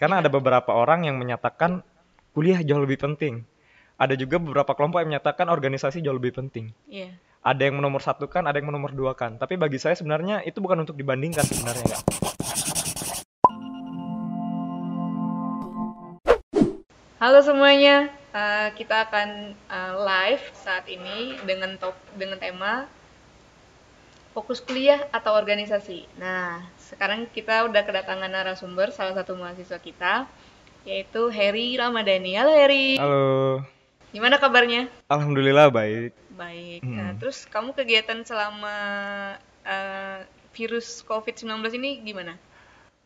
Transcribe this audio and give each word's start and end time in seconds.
Karena 0.00 0.24
ada 0.24 0.32
beberapa 0.32 0.72
orang 0.72 1.04
yang 1.04 1.20
menyatakan 1.20 1.84
kuliah 2.32 2.64
jauh 2.64 2.80
lebih 2.80 2.96
penting. 2.96 3.44
Ada 4.00 4.16
juga 4.16 4.40
beberapa 4.40 4.72
kelompok 4.72 5.04
yang 5.04 5.12
menyatakan 5.12 5.52
organisasi 5.52 6.00
jauh 6.00 6.16
lebih 6.16 6.32
penting. 6.32 6.72
Iya. 6.88 7.12
Ada 7.44 7.68
yang 7.68 7.84
menomor 7.84 8.00
satukan, 8.00 8.48
ada 8.48 8.56
yang 8.56 8.72
menomor 8.72 8.96
dua 8.96 9.12
kan. 9.12 9.36
Tapi 9.36 9.60
bagi 9.60 9.76
saya 9.76 9.92
sebenarnya 9.92 10.40
itu 10.48 10.56
bukan 10.64 10.88
untuk 10.88 10.96
dibandingkan 10.96 11.44
sebenarnya 11.44 11.84
nggak. 11.84 12.02
Halo 17.20 17.44
semuanya, 17.44 18.08
Eh, 18.30 18.68
kita 18.78 19.10
akan 19.10 19.58
eh, 19.58 19.94
live 20.06 20.44
saat 20.54 20.86
ini 20.86 21.34
dengan 21.42 21.74
top 21.82 21.98
dengan 22.14 22.38
tema 22.38 22.86
fokus 24.30 24.62
kuliah 24.62 25.02
atau 25.10 25.34
organisasi. 25.34 26.06
Nah, 26.14 26.62
sekarang 26.90 27.30
kita 27.30 27.70
udah 27.70 27.86
kedatangan 27.86 28.26
narasumber 28.26 28.90
salah 28.90 29.14
satu 29.14 29.38
mahasiswa 29.38 29.78
kita 29.78 30.26
yaitu 30.82 31.30
Heri 31.30 31.78
Ramadhani. 31.78 32.34
Halo 32.34 32.50
Heri. 32.50 32.98
Halo. 32.98 33.62
Gimana 34.10 34.42
kabarnya? 34.42 34.90
Alhamdulillah 35.06 35.70
baik. 35.70 36.10
Baik. 36.34 36.82
Hmm. 36.82 36.96
Nah, 36.98 37.10
terus 37.14 37.46
kamu 37.46 37.78
kegiatan 37.78 38.26
selama 38.26 38.74
eh, 39.62 40.26
virus 40.50 41.06
COVID-19 41.06 41.62
ini 41.78 42.02
gimana? 42.02 42.34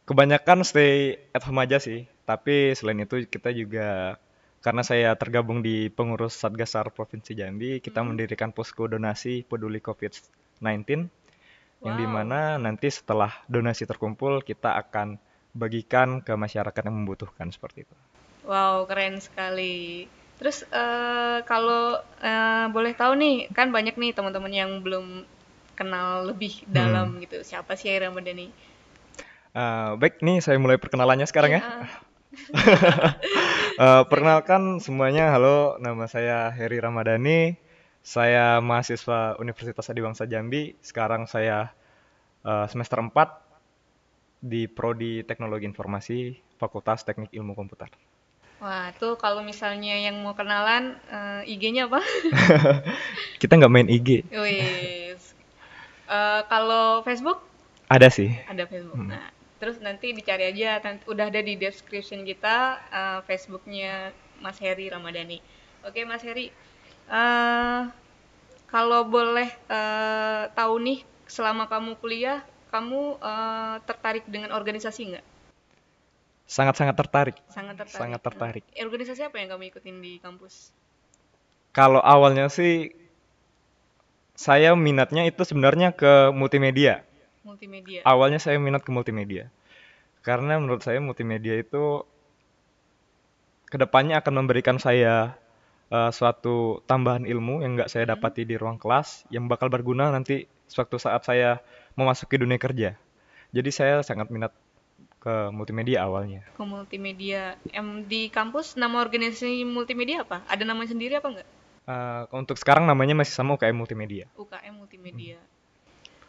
Kebanyakan 0.09 0.65
stay 0.65 1.21
at 1.37 1.45
home 1.45 1.61
aja 1.61 1.77
sih. 1.77 2.09
Tapi 2.25 2.73
selain 2.73 3.05
itu 3.05 3.21
kita 3.29 3.53
juga 3.53 4.17
karena 4.65 4.81
saya 4.81 5.13
tergabung 5.13 5.61
di 5.61 5.93
pengurus 5.93 6.41
Satgasar 6.41 6.89
Provinsi 6.89 7.37
Jambi, 7.37 7.85
kita 7.85 8.01
Hmm. 8.01 8.17
mendirikan 8.17 8.49
posko 8.49 8.89
donasi 8.89 9.45
peduli 9.45 9.85
COVID-19 9.85 11.05
yang 11.85 11.95
Wow. 11.95 12.01
di 12.01 12.07
mana 12.17 12.41
nanti 12.65 12.89
setelah 12.99 13.33
donasi 13.55 13.85
terkumpul 13.91 14.33
kita 14.51 14.71
akan 14.83 15.09
bagikan 15.63 16.09
ke 16.27 16.33
masyarakat 16.45 16.83
yang 16.87 16.97
membutuhkan 17.05 17.49
seperti 17.55 17.79
itu. 17.87 17.97
Wow, 18.51 18.77
keren 18.91 19.15
sekali. 19.27 19.77
Terus 20.39 20.59
eh, 20.83 21.39
kalau 21.51 21.85
eh, 22.31 22.67
boleh 22.75 22.93
tahu 23.01 23.13
nih, 23.23 23.35
kan 23.57 23.69
banyak 23.77 23.95
nih 24.03 24.11
teman-teman 24.17 24.53
yang 24.61 24.71
belum 24.85 25.07
kenal 25.79 26.09
lebih 26.31 26.55
dalam 26.79 27.07
gitu. 27.25 27.37
Siapa 27.51 27.73
sih 27.79 27.89
Heri 27.91 28.07
Ramadhani? 28.07 28.47
Eh, 29.55 29.91
baik, 30.01 30.15
nih 30.27 30.37
saya 30.45 30.59
mulai 30.59 30.79
perkenalannya 30.83 31.27
sekarang 31.31 31.53
ya. 31.59 31.63
Iya. 31.63 31.89
Eh, 33.75 34.03
perkenalkan 34.07 34.79
semuanya, 34.79 35.35
halo, 35.35 35.83
nama 35.83 36.07
saya 36.07 36.47
Heri 36.55 36.79
Ramadhani. 36.79 37.59
Saya 38.05 38.61
mahasiswa 38.61 39.41
Universitas 39.41 39.89
Adiwangsa 39.89 40.29
Jambi. 40.29 40.77
Sekarang 40.85 41.25
saya 41.25 41.73
eh, 42.45 42.67
semester 42.69 43.01
4 43.01 43.17
di 44.45 44.69
Prodi 44.69 45.25
Teknologi 45.25 45.65
Informasi, 45.65 46.37
Fakultas 46.61 47.01
Teknik 47.09 47.33
Ilmu 47.33 47.57
Komputer. 47.57 47.89
Wah, 48.61 48.93
tuh 49.01 49.17
kalau 49.17 49.41
misalnya 49.41 49.97
yang 49.97 50.21
mau 50.21 50.37
kenalan, 50.37 51.01
eh, 51.09 51.53
IG-nya 51.57 51.89
apa? 51.89 52.05
Kita 53.41 53.57
nggak 53.57 53.73
main 53.73 53.89
IG, 53.89 54.29
Wis. 54.29 55.33
Eh, 56.05 56.41
kalau 56.53 57.01
Facebook 57.09 57.41
ada 57.89 58.13
sih. 58.13 58.33
ada 58.45 58.69
Facebook. 58.69 59.01
Hmm. 59.01 59.17
Nah, 59.17 59.33
terus 59.57 59.81
nanti 59.81 60.13
dicari 60.13 60.45
aja, 60.53 60.77
nanti 60.85 61.09
udah 61.09 61.33
ada 61.33 61.41
di 61.41 61.57
description 61.57 62.29
kita 62.29 62.85
eh, 62.93 63.21
Facebooknya 63.25 64.13
Mas 64.45 64.61
Heri 64.61 64.93
Ramadhani. 64.93 65.41
Oke, 65.85 66.05
Mas 66.05 66.25
Heri, 66.25 66.53
eh, 67.09 67.81
kalau 68.69 69.01
boleh 69.07 69.49
eh, 69.51 70.43
tahu 70.53 70.75
nih, 70.83 70.99
selama 71.29 71.69
kamu 71.69 71.97
kuliah, 72.01 72.41
kamu 72.71 73.19
eh, 73.19 73.77
tertarik 73.85 74.25
dengan 74.29 74.53
organisasi 74.53 75.15
nggak? 75.15 75.27
Sangat-sangat 76.45 76.97
tertarik. 76.97 77.37
Sangat 77.49 77.75
tertarik. 77.81 78.01
Sangat 78.01 78.21
tertarik. 78.21 78.65
Nah, 78.69 78.85
organisasi 78.85 79.21
apa 79.25 79.37
yang 79.41 79.49
kamu 79.57 79.73
ikutin 79.73 79.97
di 80.05 80.21
kampus? 80.21 80.71
Kalau 81.75 81.99
awalnya 82.05 82.47
sih 82.53 82.93
saya 84.35 84.75
minatnya 84.75 85.25
itu 85.25 85.43
sebenarnya 85.47 85.95
ke 85.95 86.31
multimedia. 86.35 87.03
Multimedia. 87.47 88.03
Awalnya 88.05 88.43
saya 88.43 88.61
minat 88.61 88.83
ke 88.83 88.91
multimedia. 88.93 89.49
Karena 90.21 90.59
menurut 90.61 90.83
saya 90.85 90.99
multimedia 91.01 91.59
itu 91.59 92.05
ke 93.69 93.77
depannya 93.77 94.21
akan 94.23 94.45
memberikan 94.45 94.79
saya 94.79 95.35
eh, 95.91 96.11
suatu 96.13 96.81
tambahan 96.85 97.25
ilmu 97.29 97.61
yang 97.65 97.77
nggak 97.81 97.91
saya 97.91 98.05
Hmm. 98.09 98.17
dapati 98.17 98.45
di 98.49 98.55
ruang 98.57 98.79
kelas, 98.81 99.25
yang 99.33 99.49
bakal 99.49 99.69
berguna 99.69 100.09
nanti 100.13 100.45
suatu 100.69 100.97
saat 100.97 101.25
saya 101.25 101.61
memasuki 101.99 102.41
dunia 102.41 102.57
kerja. 102.57 102.97
Jadi 103.55 103.71
saya 103.71 104.03
sangat 104.03 104.29
minat 104.35 104.51
ke 105.23 105.49
multimedia 105.55 106.05
awalnya. 106.05 106.45
Ke 106.53 106.63
multimedia. 106.67 107.57
Em, 107.73 108.05
di 108.05 108.29
kampus 108.29 108.77
nama 108.77 109.01
organisasi 109.01 109.65
multimedia 109.65 110.21
apa? 110.27 110.45
Ada 110.51 110.69
namanya 110.69 110.93
sendiri 110.93 111.17
apa 111.17 111.29
nggak? 111.33 111.49
Eh, 111.85 112.23
untuk 112.33 112.57
sekarang 112.57 112.89
namanya 112.89 113.13
masih 113.13 113.37
sama 113.37 113.57
UKM 113.57 113.77
Multimedia. 113.77 114.25
UKM 114.41 114.75
Multimedia. 114.81 115.37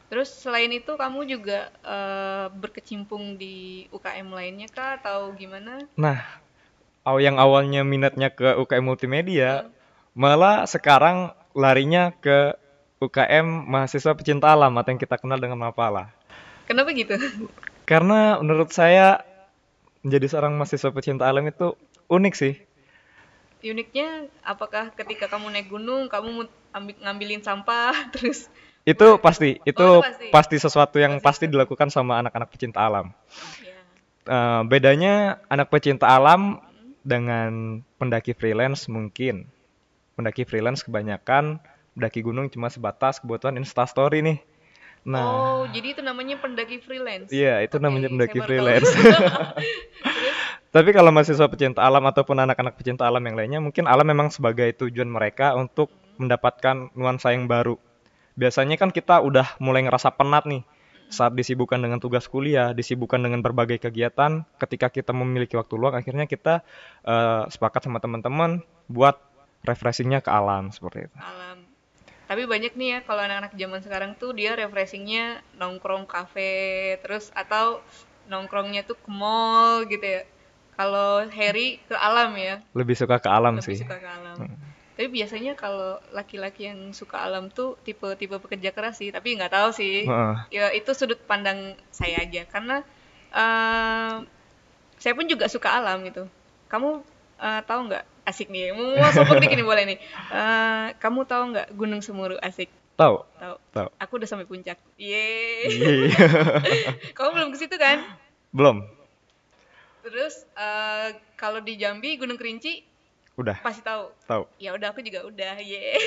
Terus 0.05 0.29
selain 0.29 0.69
itu 0.69 0.93
kamu 0.95 1.25
juga 1.25 1.71
eh, 1.81 2.47
berkecimpung 2.53 3.39
di 3.39 3.87
UKM 3.89 4.31
lainnya 4.31 4.67
kah 4.69 4.99
atau 5.01 5.31
gimana? 5.33 5.81
Nah, 5.97 6.19
aw- 7.05 7.21
yang 7.21 7.37
awalnya 7.37 7.85
minatnya 7.85 8.33
ke 8.33 8.57
UKM 8.57 8.83
Multimedia, 8.83 9.69
malah 10.11 10.65
sekarang 10.65 11.31
larinya 11.53 12.11
ke 12.11 12.57
UKM 12.99 13.45
Mahasiswa 13.69 14.11
Pecinta 14.11 14.49
Alam 14.49 14.75
atau 14.75 14.89
yang 14.89 14.99
kita 14.99 15.15
kenal 15.15 15.37
dengan 15.37 15.61
Mapala. 15.61 16.09
Kenapa 16.65 16.89
gitu? 16.91 17.13
Karena 17.85 18.41
menurut 18.41 18.73
saya 18.73 19.21
menjadi 20.01 20.25
seorang 20.33 20.57
mahasiswa 20.57 20.89
pecinta 20.89 21.25
alam 21.25 21.45
itu 21.45 21.77
unik 22.09 22.33
sih. 22.33 22.53
Uniknya 23.65 24.29
apakah 24.45 24.93
ketika 24.93 25.25
kamu 25.25 25.49
naik 25.49 25.69
gunung 25.69 26.05
kamu 26.05 26.29
mu- 26.29 26.53
ambil 26.69 26.93
ngambilin 27.01 27.41
sampah 27.41 27.93
terus 28.13 28.45
Itu 28.85 29.17
pasti, 29.17 29.57
itu 29.65 29.81
Oh, 29.81 29.97
itu 29.97 30.05
pasti. 30.05 30.27
pasti 30.29 30.55
sesuatu 30.61 31.01
yang 31.01 31.17
Pasti 31.17 31.25
pasti 31.25 31.45
dilakukan 31.49 31.89
sama 31.89 32.21
anak-anak 32.21 32.49
pecinta 32.53 32.85
alam. 32.85 33.09
ya. 33.65 33.77
Eh, 34.25 34.61
bedanya 34.69 35.41
anak 35.49 35.73
pecinta 35.73 36.05
alam 36.05 36.61
dengan 37.05 37.85
pendaki 38.01 38.33
freelance 38.33 38.89
mungkin. 38.89 39.45
Pendaki 40.17 40.43
freelance 40.43 40.81
kebanyakan 40.81 41.61
mendaki 41.95 42.19
gunung 42.25 42.51
cuma 42.51 42.67
sebatas 42.67 43.21
kebutuhan 43.21 43.55
instastory 43.61 44.25
nih. 44.25 44.37
Nah, 45.05 45.21
Oh, 45.21 45.63
jadi 45.69 45.93
itu 45.93 46.01
namanya 46.01 46.41
pendaki 46.41 46.81
freelance. 46.81 47.29
iya 47.29 47.61
itu 47.61 47.77
Oke, 47.77 47.83
namanya 47.85 48.09
pendaki 48.09 48.39
freelance. 48.41 48.89
Tapi 50.75 50.89
kalau 50.91 51.13
mahasiswa 51.13 51.47
pecinta 51.47 51.79
alam 51.85 52.03
ataupun 52.03 52.35
anak-anak 52.35 52.75
pecinta 52.75 53.07
alam 53.07 53.23
yang 53.23 53.37
lainnya, 53.37 53.59
mungkin 53.63 53.85
alam 53.87 54.03
memang 54.03 54.27
sebagai 54.33 54.75
tujuan 54.75 55.07
mereka 55.07 55.55
untuk 55.55 55.87
mendapatkan 56.19 56.91
nuansa 56.97 57.31
yang 57.31 57.47
baru. 57.47 57.79
Biasanya 58.35 58.75
kan 58.75 58.91
kita 58.91 59.23
udah 59.23 59.55
mulai 59.63 59.87
ngerasa 59.87 60.11
penat 60.11 60.43
nih 60.43 60.67
saat 61.09 61.33
disibukkan 61.37 61.77
dengan 61.79 62.01
tugas 62.01 62.25
kuliah, 62.25 62.73
disibukkan 62.73 63.21
dengan 63.21 63.39
berbagai 63.45 63.77
kegiatan. 63.77 64.43
Ketika 64.57 64.89
kita 64.89 65.13
memiliki 65.13 65.55
waktu 65.55 65.73
luang, 65.77 65.95
akhirnya 65.95 66.25
kita 66.25 66.65
eh, 67.05 67.43
sepakat 67.49 67.85
sama 67.85 68.01
teman-teman 68.01 68.61
buat 68.89 69.17
refreshingnya 69.65 70.21
ke 70.21 70.29
alam 70.29 70.69
seperti 70.69 71.09
itu. 71.09 71.17
alam. 71.17 71.65
Tapi 72.25 72.49
banyak 72.49 72.73
nih 72.73 72.89
ya 72.89 72.99
kalau 73.05 73.21
anak-anak 73.21 73.53
zaman 73.53 73.79
sekarang 73.85 74.11
tuh 74.17 74.33
dia 74.33 74.57
refreshingnya 74.57 75.45
nongkrong 75.61 76.09
kafe 76.09 76.97
terus 77.05 77.29
atau 77.37 77.85
nongkrongnya 78.25 78.81
tuh 78.81 78.97
ke 78.97 79.09
mall 79.13 79.85
gitu 79.85 80.01
ya. 80.01 80.25
Kalau 80.75 81.23
Harry 81.31 81.79
ke 81.87 81.95
alam 81.95 82.35
ya, 82.35 82.59
Lebih 82.75 82.97
suka 82.99 83.21
ke 83.21 83.29
alam 83.31 83.61
lebih 83.61 83.77
sih. 83.77 83.85
suka 83.85 83.95
ke 83.95 84.09
alam. 84.09 84.35
Hmm. 84.41 84.57
Tapi 84.95 85.11
biasanya 85.11 85.59
kalau 85.59 85.99
laki-laki 86.15 86.71
yang 86.71 86.95
suka 86.95 87.19
alam 87.19 87.51
tuh 87.51 87.75
tipe-tipe 87.83 88.39
pekerja 88.39 88.71
keras 88.71 89.03
sih, 89.03 89.11
tapi 89.11 89.35
nggak 89.35 89.51
tahu 89.51 89.69
sih. 89.75 90.07
Heeh. 90.07 90.35
Ya 90.55 90.71
itu 90.71 90.95
sudut 90.95 91.19
pandang 91.27 91.75
saya 91.91 92.23
aja 92.23 92.47
karena 92.47 92.79
eh, 93.35 94.15
saya 94.95 95.13
pun 95.13 95.27
juga 95.27 95.51
suka 95.51 95.75
alam 95.75 96.07
gitu. 96.07 96.31
Kamu 96.71 97.03
eh, 97.43 97.61
tahu 97.67 97.79
nggak 97.91 98.03
asik 98.23 98.47
nih? 98.47 98.71
Mau 98.71 99.11
sobat 99.11 99.43
dikit 99.43 99.59
nih 99.59 99.67
boleh 99.67 99.83
nih. 99.83 99.99
Eh, 100.31 100.87
kamu 101.03 101.27
tahu 101.27 101.43
nggak 101.51 101.67
Gunung 101.75 101.99
Semeru 101.99 102.39
asik? 102.39 102.71
Tahu? 102.95 103.15
Tahu. 103.35 103.55
Tahu. 103.75 103.87
Aku 103.99 104.11
udah 104.15 104.29
sampai 104.31 104.47
puncak. 104.47 104.79
Yeay. 104.95 105.67
Iya. 105.67 106.15
Kamu 107.19 107.35
belum 107.35 107.49
ke 107.51 107.57
situ 107.59 107.75
kan? 107.75 107.99
Belum. 108.55 108.87
Terus 109.99 110.47
eh, 110.55 111.19
kalau 111.35 111.59
di 111.59 111.75
Jambi 111.75 112.15
Gunung 112.15 112.39
Kerinci 112.39 112.94
Udah. 113.35 113.59
pasti 113.59 113.83
tahu. 113.83 114.11
Tahu. 114.27 114.43
Ya 114.57 114.71
udah 114.71 114.95
aku 114.95 115.03
juga 115.03 115.27
udah. 115.27 115.59
Yeay. 115.59 115.99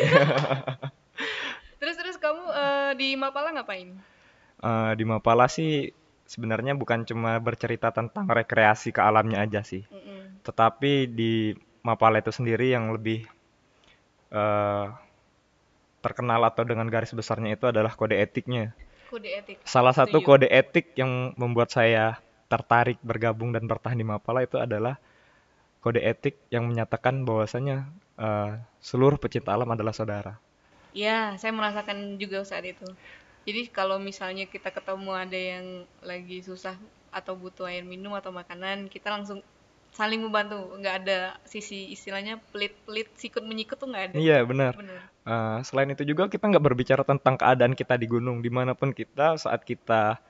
terus 1.80 1.94
terus 2.00 2.16
kamu 2.16 2.42
eh, 2.52 2.90
di 2.96 3.08
Mapala 3.14 3.52
ngapain? 3.52 3.92
Eh, 4.58 4.92
di 4.96 5.04
Mapala 5.04 5.46
sih 5.46 5.92
sebenarnya 6.28 6.76
bukan 6.76 7.06
cuma 7.08 7.40
bercerita 7.40 7.88
tentang 7.94 8.28
rekreasi 8.28 8.92
ke 8.92 9.00
alamnya 9.00 9.40
aja 9.40 9.64
sih, 9.64 9.80
Mm-mm. 9.88 10.44
tetapi 10.44 11.08
di 11.08 11.56
Mapala 11.80 12.20
itu 12.20 12.28
sendiri 12.28 12.68
yang 12.68 12.92
lebih 12.92 13.24
eh, 14.28 14.86
terkenal 16.04 16.44
atau 16.44 16.68
dengan 16.68 16.84
garis 16.90 17.14
besarnya 17.16 17.56
itu 17.56 17.64
adalah 17.70 17.94
kode 17.96 18.18
etiknya. 18.18 18.76
Kode 19.08 19.28
etik. 19.30 19.56
Salah 19.64 19.96
satu 19.96 20.20
Setuju. 20.20 20.44
kode 20.44 20.48
etik 20.52 20.92
yang 21.00 21.32
membuat 21.40 21.72
saya 21.72 22.20
tertarik 22.48 23.00
bergabung 23.04 23.52
dan 23.52 23.64
bertahan 23.64 23.96
di 23.96 24.04
Mapala 24.04 24.44
itu 24.44 24.56
adalah 24.60 25.00
kode 25.78 26.02
etik 26.02 26.38
yang 26.50 26.66
menyatakan 26.66 27.22
bahwasanya 27.22 27.86
uh, 28.18 28.58
seluruh 28.82 29.16
pecinta 29.16 29.54
alam 29.54 29.70
adalah 29.70 29.94
saudara. 29.94 30.36
Ya, 30.96 31.36
saya 31.38 31.54
merasakan 31.54 32.18
juga 32.18 32.42
saat 32.42 32.66
itu. 32.66 32.86
Jadi 33.48 33.70
kalau 33.72 33.96
misalnya 33.96 34.44
kita 34.44 34.68
ketemu 34.74 35.10
ada 35.14 35.38
yang 35.38 35.66
lagi 36.04 36.44
susah 36.44 36.76
atau 37.08 37.32
butuh 37.32 37.64
air 37.70 37.86
minum 37.86 38.12
atau 38.12 38.28
makanan, 38.28 38.92
kita 38.92 39.08
langsung 39.08 39.40
saling 39.94 40.20
membantu. 40.20 40.76
Nggak 40.76 40.94
ada 41.04 41.18
sisi 41.48 41.88
istilahnya 41.94 42.42
pelit-pelit 42.52 43.08
sikut 43.16 43.40
menyikut 43.46 43.80
tuh 43.80 43.88
nggak 43.88 44.04
ada. 44.12 44.16
Iya 44.18 44.44
benar. 44.44 44.76
benar. 44.76 45.00
Uh, 45.24 45.58
selain 45.64 45.88
itu 45.88 46.04
juga 46.04 46.28
kita 46.28 46.44
nggak 46.44 46.64
berbicara 46.64 47.02
tentang 47.06 47.40
keadaan 47.40 47.72
kita 47.72 47.96
di 47.96 48.06
gunung, 48.10 48.44
di 48.44 48.50
mana 48.52 48.76
pun 48.76 48.92
kita 48.92 49.38
saat 49.40 49.64
kita 49.64 50.20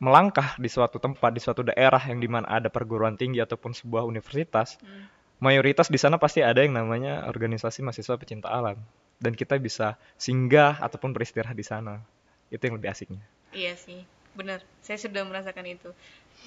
melangkah 0.00 0.56
di 0.56 0.66
suatu 0.72 0.96
tempat 0.96 1.30
di 1.30 1.40
suatu 1.44 1.60
daerah 1.60 2.00
yang 2.08 2.18
di 2.18 2.26
mana 2.26 2.48
ada 2.48 2.72
perguruan 2.72 3.20
tinggi 3.20 3.38
ataupun 3.44 3.76
sebuah 3.76 4.08
universitas 4.08 4.80
hmm. 4.80 5.36
mayoritas 5.44 5.92
di 5.92 6.00
sana 6.00 6.16
pasti 6.16 6.40
ada 6.40 6.64
yang 6.64 6.72
namanya 6.72 7.28
organisasi 7.28 7.84
mahasiswa 7.84 8.16
pecinta 8.16 8.48
alam. 8.48 8.80
Dan 9.20 9.36
kita 9.36 9.60
bisa 9.60 10.00
singgah 10.16 10.80
ataupun 10.80 11.12
beristirahat 11.12 11.52
di 11.52 11.60
sana. 11.60 12.00
Itu 12.48 12.64
yang 12.64 12.80
lebih 12.80 12.88
asiknya. 12.88 13.20
Iya 13.52 13.76
sih 13.76 14.00
benar. 14.32 14.64
Saya 14.80 14.96
sudah 14.96 15.20
merasakan 15.28 15.68
itu. 15.68 15.92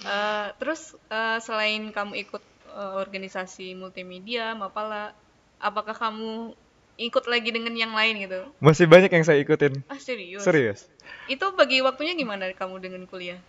Uh, 0.02 0.50
terus 0.58 0.98
uh, 1.14 1.38
selain 1.38 1.94
kamu 1.94 2.26
ikut 2.26 2.42
uh, 2.74 2.98
organisasi 2.98 3.78
multimedia 3.78 4.58
mapala 4.58 5.14
apakah 5.62 5.94
kamu 5.94 6.58
ikut 6.98 7.26
lagi 7.26 7.50
dengan 7.50 7.74
yang 7.74 7.94
lain 7.94 8.26
gitu? 8.26 8.40
Masih 8.62 8.86
banyak 8.86 9.10
yang 9.10 9.26
saya 9.26 9.42
ikutin. 9.42 9.82
Ah 9.90 9.98
serius? 9.98 10.46
Serius. 10.46 10.86
Itu 11.26 11.54
bagi 11.58 11.82
waktunya 11.82 12.14
gimana 12.14 12.52
kamu 12.54 12.80
dengan 12.84 13.04
kuliah? 13.10 13.40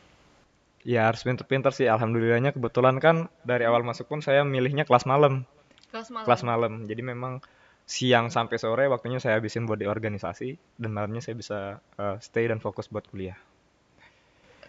Ya 0.84 1.08
harus 1.08 1.24
pinter-pinter 1.24 1.72
sih. 1.72 1.88
Alhamdulillahnya 1.88 2.52
kebetulan 2.52 3.00
kan 3.00 3.32
dari 3.44 3.64
awal 3.64 3.84
masuk 3.84 4.08
pun 4.08 4.20
saya 4.20 4.44
milihnya 4.44 4.84
kelas 4.84 5.08
malam. 5.08 5.48
Kelas 5.92 6.12
malam. 6.12 6.26
Kelas 6.28 6.42
malam. 6.44 6.72
Jadi 6.84 7.02
memang 7.04 7.40
siang 7.84 8.32
sampai 8.32 8.56
sore 8.56 8.84
waktunya 8.88 9.20
saya 9.20 9.36
habisin 9.36 9.68
buat 9.68 9.76
di 9.76 9.84
organisasi 9.84 10.80
dan 10.80 10.90
malamnya 10.96 11.20
saya 11.20 11.36
bisa 11.36 11.58
uh, 12.00 12.16
stay 12.20 12.48
dan 12.48 12.60
fokus 12.60 12.88
buat 12.88 13.04
kuliah. 13.08 13.36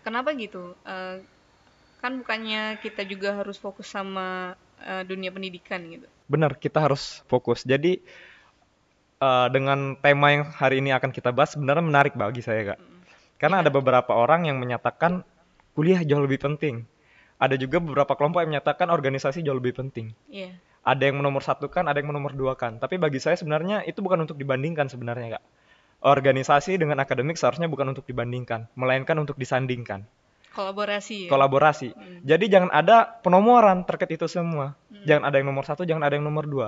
Kenapa 0.04 0.36
gitu? 0.36 0.76
Uh, 0.84 1.24
kan 2.04 2.22
bukannya 2.22 2.78
kita 2.84 3.08
juga 3.08 3.34
harus 3.40 3.58
fokus 3.58 3.90
sama 3.90 4.54
uh, 4.84 5.04
dunia 5.08 5.32
pendidikan 5.32 5.82
gitu? 5.90 6.06
Benar, 6.30 6.60
kita 6.60 6.84
harus 6.84 7.26
fokus. 7.26 7.66
Jadi 7.66 8.04
uh, 9.20 9.48
dengan 9.52 9.96
tema 10.00 10.28
yang 10.34 10.44
hari 10.50 10.82
ini 10.84 10.92
akan 10.96 11.12
kita 11.12 11.32
bahas 11.32 11.56
sebenarnya 11.56 11.86
menarik 11.86 12.14
bagi 12.18 12.42
saya 12.44 12.76
kak. 12.76 12.80
Karena 13.36 13.62
ada 13.62 13.70
beberapa 13.72 14.16
orang 14.16 14.48
yang 14.48 14.58
menyatakan 14.60 15.24
kuliah 15.76 16.02
jauh 16.04 16.24
lebih 16.24 16.40
penting. 16.40 16.88
Ada 17.36 17.60
juga 17.60 17.84
beberapa 17.84 18.16
kelompok 18.16 18.48
yang 18.48 18.56
menyatakan 18.56 18.88
organisasi 18.88 19.44
jauh 19.44 19.60
lebih 19.60 19.76
penting. 19.76 20.16
Yeah. 20.32 20.56
Ada 20.88 21.12
yang 21.12 21.20
menomor 21.20 21.44
satu 21.44 21.68
kan, 21.68 21.92
ada 21.92 22.00
yang 22.00 22.16
menomor 22.16 22.32
dua 22.32 22.56
kan. 22.56 22.80
Tapi 22.80 22.96
bagi 22.96 23.20
saya 23.20 23.36
sebenarnya 23.36 23.84
itu 23.84 24.00
bukan 24.00 24.24
untuk 24.24 24.40
dibandingkan 24.40 24.88
sebenarnya 24.88 25.40
kak. 25.40 25.44
Organisasi 26.06 26.80
dengan 26.80 27.02
akademik 27.02 27.36
seharusnya 27.36 27.66
bukan 27.68 27.92
untuk 27.92 28.06
dibandingkan, 28.08 28.70
melainkan 28.78 29.18
untuk 29.20 29.36
disandingkan. 29.36 30.06
Kolaborasi. 30.56 31.28
Ya? 31.28 31.30
Kolaborasi. 31.34 31.90
Hmm. 31.92 32.20
Jadi 32.24 32.46
jangan 32.48 32.72
ada 32.72 33.20
penomoran 33.20 33.84
terkait 33.84 34.16
itu 34.16 34.32
semua. 34.32 34.80
Hmm. 34.88 35.04
Jangan 35.04 35.24
ada 35.28 35.36
yang 35.42 35.48
nomor 35.52 35.68
satu, 35.68 35.84
jangan 35.84 36.08
ada 36.08 36.16
yang 36.16 36.24
nomor 36.24 36.48
dua. 36.48 36.68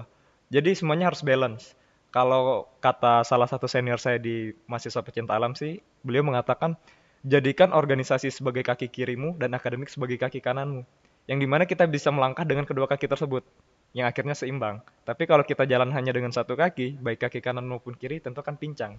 Jadi 0.52 0.76
semuanya 0.76 1.08
harus 1.08 1.24
balance 1.24 1.72
kalau 2.18 2.66
kata 2.82 3.22
salah 3.22 3.46
satu 3.46 3.70
senior 3.70 4.02
saya 4.02 4.18
di 4.18 4.50
mahasiswa 4.66 5.06
pecinta 5.06 5.38
alam 5.38 5.54
sih, 5.54 5.78
beliau 6.02 6.26
mengatakan 6.26 6.74
jadikan 7.22 7.70
organisasi 7.70 8.34
sebagai 8.34 8.66
kaki 8.66 8.90
kirimu 8.90 9.38
dan 9.38 9.54
akademik 9.54 9.86
sebagai 9.86 10.18
kaki 10.18 10.42
kananmu. 10.42 10.82
Yang 11.30 11.40
di 11.46 11.48
mana 11.48 11.70
kita 11.70 11.86
bisa 11.86 12.10
melangkah 12.10 12.42
dengan 12.42 12.66
kedua 12.66 12.90
kaki 12.90 13.06
tersebut, 13.06 13.46
yang 13.94 14.10
akhirnya 14.10 14.34
seimbang. 14.34 14.82
Tapi 15.06 15.30
kalau 15.30 15.46
kita 15.46 15.70
jalan 15.70 15.94
hanya 15.94 16.10
dengan 16.10 16.34
satu 16.34 16.58
kaki, 16.58 16.98
baik 16.98 17.30
kaki 17.30 17.38
kanan 17.38 17.70
maupun 17.70 17.94
kiri, 17.94 18.18
tentu 18.18 18.42
akan 18.42 18.58
pincang. 18.58 18.98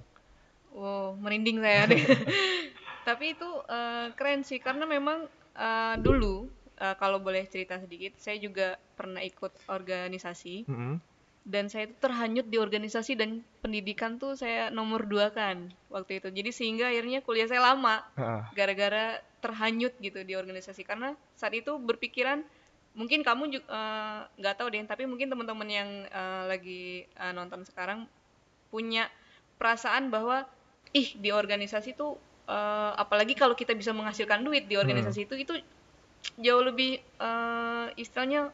Wow, 0.70 1.18
merinding 1.18 1.58
saya 1.58 1.90
deh. 1.90 1.98
Tapi 3.08 3.34
itu 3.34 3.50
uh, 3.66 4.14
keren 4.14 4.46
sih, 4.46 4.62
karena 4.62 4.86
memang 4.86 5.26
uh, 5.58 5.98
dulu, 5.98 6.46
uh, 6.78 6.94
kalau 6.94 7.18
boleh 7.18 7.50
cerita 7.50 7.82
sedikit, 7.82 8.14
saya 8.22 8.38
juga 8.38 8.78
pernah 8.94 9.26
ikut 9.26 9.50
organisasi. 9.66 10.70
Mm 10.70 10.78
-hmm 10.78 11.07
dan 11.48 11.72
saya 11.72 11.88
itu 11.88 11.96
terhanyut 11.96 12.46
di 12.52 12.60
organisasi 12.60 13.16
dan 13.16 13.40
pendidikan 13.64 14.20
tuh 14.20 14.36
saya 14.36 14.68
nomor 14.68 15.08
dua 15.08 15.32
kan 15.32 15.72
waktu 15.88 16.20
itu. 16.20 16.28
Jadi 16.28 16.50
sehingga 16.52 16.92
akhirnya 16.92 17.24
kuliah 17.24 17.48
saya 17.48 17.64
lama 17.64 18.04
gara-gara 18.52 19.24
terhanyut 19.40 19.96
gitu 19.96 20.20
di 20.28 20.36
organisasi. 20.36 20.84
Karena 20.84 21.16
saat 21.40 21.56
itu 21.56 21.80
berpikiran 21.80 22.44
mungkin 22.98 23.22
kamu 23.22 23.44
juga 23.48 23.66
eh, 23.70 24.18
nggak 24.42 24.54
uh, 24.54 24.58
tahu 24.58 24.68
deh 24.74 24.82
tapi 24.82 25.06
mungkin 25.06 25.30
teman-teman 25.30 25.68
yang 25.70 25.90
uh, 26.10 26.50
lagi 26.50 27.06
uh, 27.14 27.30
nonton 27.30 27.62
sekarang 27.62 28.10
punya 28.74 29.06
perasaan 29.54 30.10
bahwa 30.10 30.50
ih 30.90 31.14
di 31.14 31.30
organisasi 31.30 31.94
tuh 31.94 32.18
uh, 32.50 32.92
apalagi 32.98 33.38
kalau 33.38 33.54
kita 33.54 33.70
bisa 33.78 33.94
menghasilkan 33.94 34.42
duit 34.42 34.66
di 34.66 34.74
organisasi 34.74 35.24
hmm. 35.24 35.26
itu 35.30 35.34
itu 35.46 35.54
jauh 36.42 36.64
lebih 36.66 36.98
uh, 37.22 37.86
istilahnya 37.94 38.50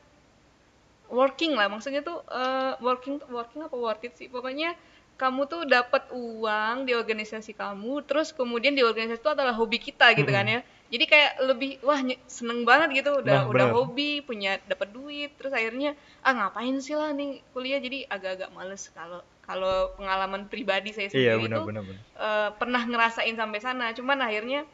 working 1.13 1.53
lah 1.55 1.69
maksudnya 1.69 2.01
tuh 2.01 2.25
uh, 2.29 2.77
working 2.81 3.21
working 3.29 3.65
apa 3.65 3.77
worth 3.77 4.05
it 4.05 4.15
sih? 4.17 4.29
Pokoknya 4.33 4.77
kamu 5.15 5.47
tuh 5.47 5.63
dapat 5.63 6.11
uang 6.11 6.91
di 6.91 6.93
organisasi 6.93 7.55
kamu 7.55 8.03
terus 8.03 8.35
kemudian 8.35 8.75
di 8.75 8.83
organisasi 8.83 9.23
itu 9.23 9.31
adalah 9.31 9.55
hobi 9.55 9.79
kita 9.79 10.11
gitu 10.19 10.27
hmm. 10.27 10.39
kan 10.39 10.47
ya. 10.49 10.61
Jadi 10.91 11.05
kayak 11.11 11.33
lebih 11.43 11.71
wah 11.83 11.99
seneng 12.31 12.63
banget 12.63 13.03
gitu 13.03 13.19
udah 13.19 13.47
nah, 13.47 13.51
udah 13.51 13.67
hobi 13.75 14.23
punya 14.23 14.59
dapat 14.67 14.95
duit 14.95 15.35
terus 15.39 15.51
akhirnya 15.51 15.99
ah 16.23 16.35
ngapain 16.35 16.77
sih 16.83 16.99
lah 16.99 17.15
nih 17.15 17.43
kuliah? 17.55 17.79
Jadi 17.79 18.07
agak-agak 18.11 18.51
males 18.51 18.91
kalau 18.91 19.23
kalau 19.45 19.93
pengalaman 20.01 20.49
pribadi 20.49 20.91
saya 20.97 21.13
iya, 21.13 21.13
sendiri 21.13 21.29
iya, 21.29 21.37
bener, 21.37 21.59
itu 21.59 21.63
bener, 21.69 21.83
bener. 21.85 22.01
Uh, 22.17 22.51
pernah 22.57 22.83
ngerasain 22.83 23.37
sampai 23.37 23.61
sana. 23.61 23.93
Cuman 23.93 24.19
akhirnya 24.25 24.65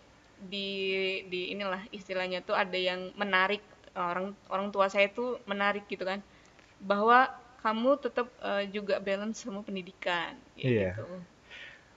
di 0.40 0.68
di 1.28 1.52
inilah 1.52 1.84
istilahnya 1.92 2.40
tuh 2.40 2.56
ada 2.56 2.78
yang 2.78 3.12
menarik 3.12 3.60
orang 3.94 4.36
orang 4.50 4.68
tua 4.70 4.86
saya 4.86 5.10
tuh 5.10 5.42
menarik 5.46 5.86
gitu 5.90 6.06
kan 6.06 6.22
bahwa 6.80 7.28
kamu 7.60 8.00
tetap 8.00 8.28
uh, 8.40 8.64
juga 8.72 8.96
balance 9.04 9.44
sama 9.44 9.60
pendidikan 9.60 10.32
iya. 10.56 10.96
gitu. 10.96 11.04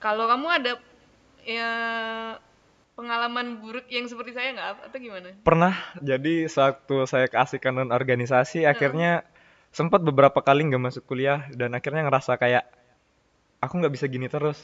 Kalau 0.02 0.28
kamu 0.28 0.46
ada 0.52 0.72
ya 1.44 1.72
pengalaman 2.94 3.58
buruk 3.64 3.88
yang 3.88 4.04
seperti 4.04 4.36
saya 4.36 4.52
nggak 4.52 4.92
atau 4.92 4.98
gimana? 5.00 5.32
Pernah. 5.40 5.74
Jadi 6.04 6.44
waktu 6.46 6.96
saya 7.08 7.26
keasikan 7.32 7.80
dan 7.80 7.90
organisasi, 7.90 8.64
hmm. 8.64 8.70
akhirnya 8.70 9.12
sempat 9.74 10.04
beberapa 10.04 10.38
kali 10.38 10.68
nggak 10.70 10.84
masuk 10.84 11.02
kuliah 11.08 11.48
dan 11.56 11.74
akhirnya 11.74 12.06
ngerasa 12.06 12.38
kayak 12.38 12.68
aku 13.58 13.80
nggak 13.80 13.94
bisa 13.96 14.06
gini 14.06 14.30
terus 14.30 14.60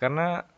karena 0.00 0.48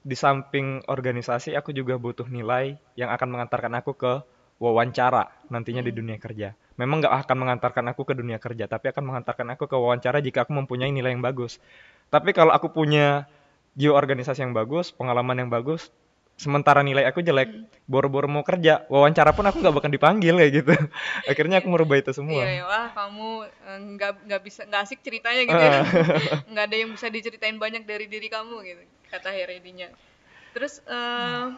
di 0.00 0.16
samping 0.16 0.80
organisasi 0.88 1.52
aku 1.52 1.76
juga 1.76 2.00
butuh 2.00 2.24
nilai 2.24 2.80
yang 2.96 3.12
akan 3.12 3.36
mengantarkan 3.36 3.74
aku 3.76 3.92
ke 3.92 4.12
wawancara 4.58 5.30
nantinya 5.50 5.82
hmm. 5.82 5.88
di 5.90 5.92
dunia 5.94 6.18
kerja. 6.18 6.54
Memang 6.74 7.06
nggak 7.06 7.14
akan 7.26 7.36
mengantarkan 7.38 7.86
aku 7.94 8.02
ke 8.02 8.14
dunia 8.18 8.42
kerja, 8.42 8.66
tapi 8.66 8.90
akan 8.90 9.14
mengantarkan 9.14 9.46
aku 9.54 9.70
ke 9.70 9.76
wawancara 9.78 10.18
jika 10.18 10.42
aku 10.42 10.54
mempunyai 10.54 10.90
nilai 10.90 11.14
yang 11.14 11.22
bagus. 11.22 11.62
Tapi 12.10 12.34
kalau 12.34 12.50
aku 12.50 12.70
punya 12.70 13.30
jiwa 13.78 13.94
organisasi 13.94 14.42
yang 14.42 14.54
bagus, 14.54 14.90
pengalaman 14.90 15.46
yang 15.46 15.50
bagus, 15.50 15.90
sementara 16.34 16.82
nilai 16.82 17.06
aku 17.06 17.22
jelek, 17.22 17.46
hmm. 17.46 17.86
boro-boro 17.86 18.26
mau 18.26 18.42
kerja, 18.42 18.82
wawancara 18.90 19.30
pun 19.30 19.46
aku 19.46 19.62
nggak 19.62 19.74
bakal 19.74 19.90
dipanggil 19.90 20.34
kayak 20.34 20.52
gitu. 20.62 20.74
Akhirnya 21.30 21.62
aku 21.62 21.68
merubah 21.70 21.98
itu 21.98 22.10
semua. 22.10 22.42
Iya, 22.42 22.62
iya 22.62 22.64
wah 22.66 22.86
kamu 22.90 23.28
eh, 23.46 23.80
nggak 23.94 24.12
nggak 24.26 24.40
bisa 24.42 24.60
nggak 24.66 24.82
asik 24.82 25.00
ceritanya 25.06 25.42
gitu 25.46 25.62
ya, 25.62 25.80
nggak 26.50 26.64
ada 26.70 26.76
yang 26.76 26.90
bisa 26.90 27.06
diceritain 27.06 27.58
banyak 27.58 27.86
dari 27.86 28.10
diri 28.10 28.26
kamu 28.26 28.66
gitu, 28.66 28.82
kata 29.14 29.30
Heredinya. 29.30 29.90
Terus 30.54 30.82
uh, 30.86 31.54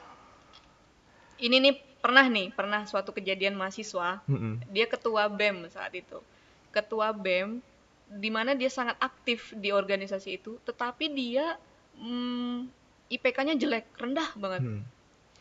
ini 1.40 1.56
nih 1.60 1.74
pernah 2.06 2.22
nih 2.22 2.54
pernah 2.54 2.86
suatu 2.86 3.10
kejadian 3.10 3.58
mahasiswa 3.58 4.22
mm-hmm. 4.30 4.70
dia 4.70 4.86
ketua 4.86 5.26
bem 5.26 5.66
saat 5.66 5.90
itu 5.90 6.22
ketua 6.70 7.10
bem 7.10 7.58
di 8.06 8.30
mana 8.30 8.54
dia 8.54 8.70
sangat 8.70 8.94
aktif 9.02 9.50
di 9.58 9.75
organisasi 9.75 10.38
itu 10.38 10.62
tetapi 10.62 11.10
dia 11.10 11.58
hmm, 11.98 12.70
IPK-nya 13.10 13.58
jelek 13.58 13.90
rendah 13.98 14.30
banget 14.38 14.62
mm. 14.62 14.82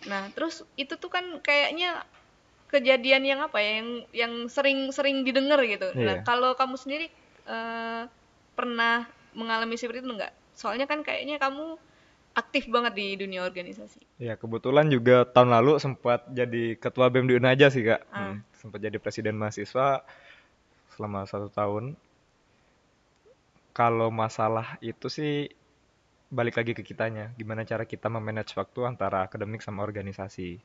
nah 0.09 0.25
terus 0.33 0.65
itu 0.73 0.97
tuh 0.97 1.13
kan 1.13 1.37
kayaknya 1.45 2.01
kejadian 2.73 3.29
yang 3.29 3.39
apa 3.45 3.61
ya 3.61 3.71
yang 3.77 3.89
yang 4.09 4.33
sering-sering 4.49 5.21
didengar 5.21 5.61
gitu 5.69 5.93
yeah. 5.93 6.01
nah 6.01 6.15
kalau 6.25 6.57
kamu 6.57 6.81
sendiri 6.81 7.13
uh, 7.45 8.09
pernah 8.57 9.05
mengalami 9.37 9.77
seperti 9.77 10.01
itu 10.01 10.09
enggak 10.09 10.33
soalnya 10.57 10.89
kan 10.89 11.05
kayaknya 11.05 11.37
kamu 11.37 11.77
aktif 12.35 12.67
banget 12.67 12.93
di 12.99 13.07
dunia 13.15 13.47
organisasi. 13.47 14.03
Ya 14.19 14.35
kebetulan 14.35 14.91
juga 14.91 15.23
tahun 15.23 15.55
lalu 15.55 15.79
sempat 15.79 16.27
jadi 16.27 16.75
ketua 16.75 17.07
BEM 17.07 17.31
di 17.31 17.35
Unaja 17.39 17.71
sih 17.71 17.87
kak, 17.87 18.03
ah. 18.11 18.35
hmm, 18.35 18.37
sempat 18.59 18.79
jadi 18.83 18.99
presiden 18.99 19.39
mahasiswa 19.39 20.03
selama 20.93 21.23
satu 21.23 21.47
tahun. 21.47 21.95
Kalau 23.75 24.11
masalah 24.11 24.79
itu 24.79 25.07
sih 25.11 25.51
balik 26.31 26.59
lagi 26.59 26.75
ke 26.75 26.83
kitanya, 26.83 27.31
gimana 27.39 27.63
cara 27.63 27.87
kita 27.87 28.11
memanage 28.11 28.55
waktu 28.59 28.83
antara 28.83 29.23
akademik 29.23 29.63
sama 29.63 29.83
organisasi. 29.83 30.59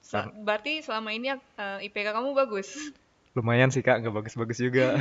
Sel- 0.00 0.32
berarti 0.44 0.84
selama 0.84 1.12
ini 1.12 1.32
uh, 1.32 1.80
IPK 1.80 2.12
kamu 2.12 2.36
bagus. 2.36 2.92
Lumayan 3.32 3.72
sih 3.72 3.80
kak, 3.80 4.04
nggak 4.04 4.24
bagus-bagus 4.24 4.60
juga. 4.60 4.96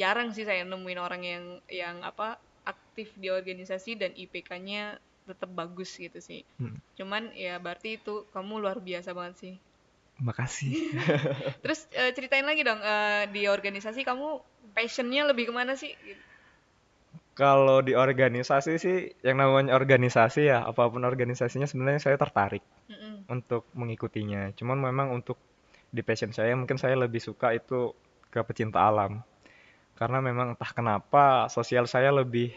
Jarang 0.00 0.36
sih 0.36 0.44
saya 0.44 0.68
nemuin 0.68 1.00
orang 1.00 1.22
yang 1.22 1.44
yang 1.70 1.96
apa 2.02 2.36
aktif 2.64 3.12
di 3.16 3.28
organisasi 3.28 3.96
dan 4.00 4.12
IPK-nya 4.16 4.98
tetap 5.24 5.50
bagus 5.56 5.96
gitu 5.96 6.20
sih. 6.20 6.44
Hmm. 6.60 6.76
Cuman 6.96 7.32
ya 7.32 7.56
berarti 7.56 7.96
itu 7.96 8.28
kamu 8.32 8.60
luar 8.60 8.80
biasa 8.80 9.16
banget 9.16 9.36
sih. 9.40 9.54
Makasih. 10.20 10.94
Terus 11.64 11.88
uh, 11.96 12.12
ceritain 12.14 12.46
lagi 12.46 12.62
dong 12.62 12.78
uh, 12.78 13.26
di 13.32 13.48
organisasi 13.50 14.06
kamu 14.06 14.38
passionnya 14.76 15.26
lebih 15.26 15.50
ke 15.50 15.52
mana 15.52 15.74
sih? 15.74 15.96
Kalau 17.34 17.82
di 17.82 17.98
organisasi 17.98 18.78
sih, 18.78 19.10
yang 19.26 19.42
namanya 19.42 19.74
organisasi 19.74 20.54
ya, 20.54 20.62
apa 20.62 20.86
pun 20.86 21.02
organisasinya 21.02 21.66
sebenarnya 21.66 21.98
saya 21.98 22.14
tertarik 22.14 22.62
Mm-mm. 22.86 23.26
untuk 23.26 23.66
mengikutinya. 23.74 24.54
Cuman 24.54 24.78
memang 24.78 25.10
untuk 25.10 25.34
di 25.90 25.98
passion 26.06 26.30
saya 26.30 26.54
mungkin 26.54 26.78
saya 26.78 26.94
lebih 26.94 27.18
suka 27.18 27.50
itu 27.50 27.90
ke 28.30 28.38
pecinta 28.46 28.86
alam. 28.86 29.18
Karena 29.94 30.18
memang 30.18 30.58
entah 30.58 30.72
kenapa 30.74 31.46
sosial 31.46 31.86
saya 31.86 32.10
lebih 32.10 32.50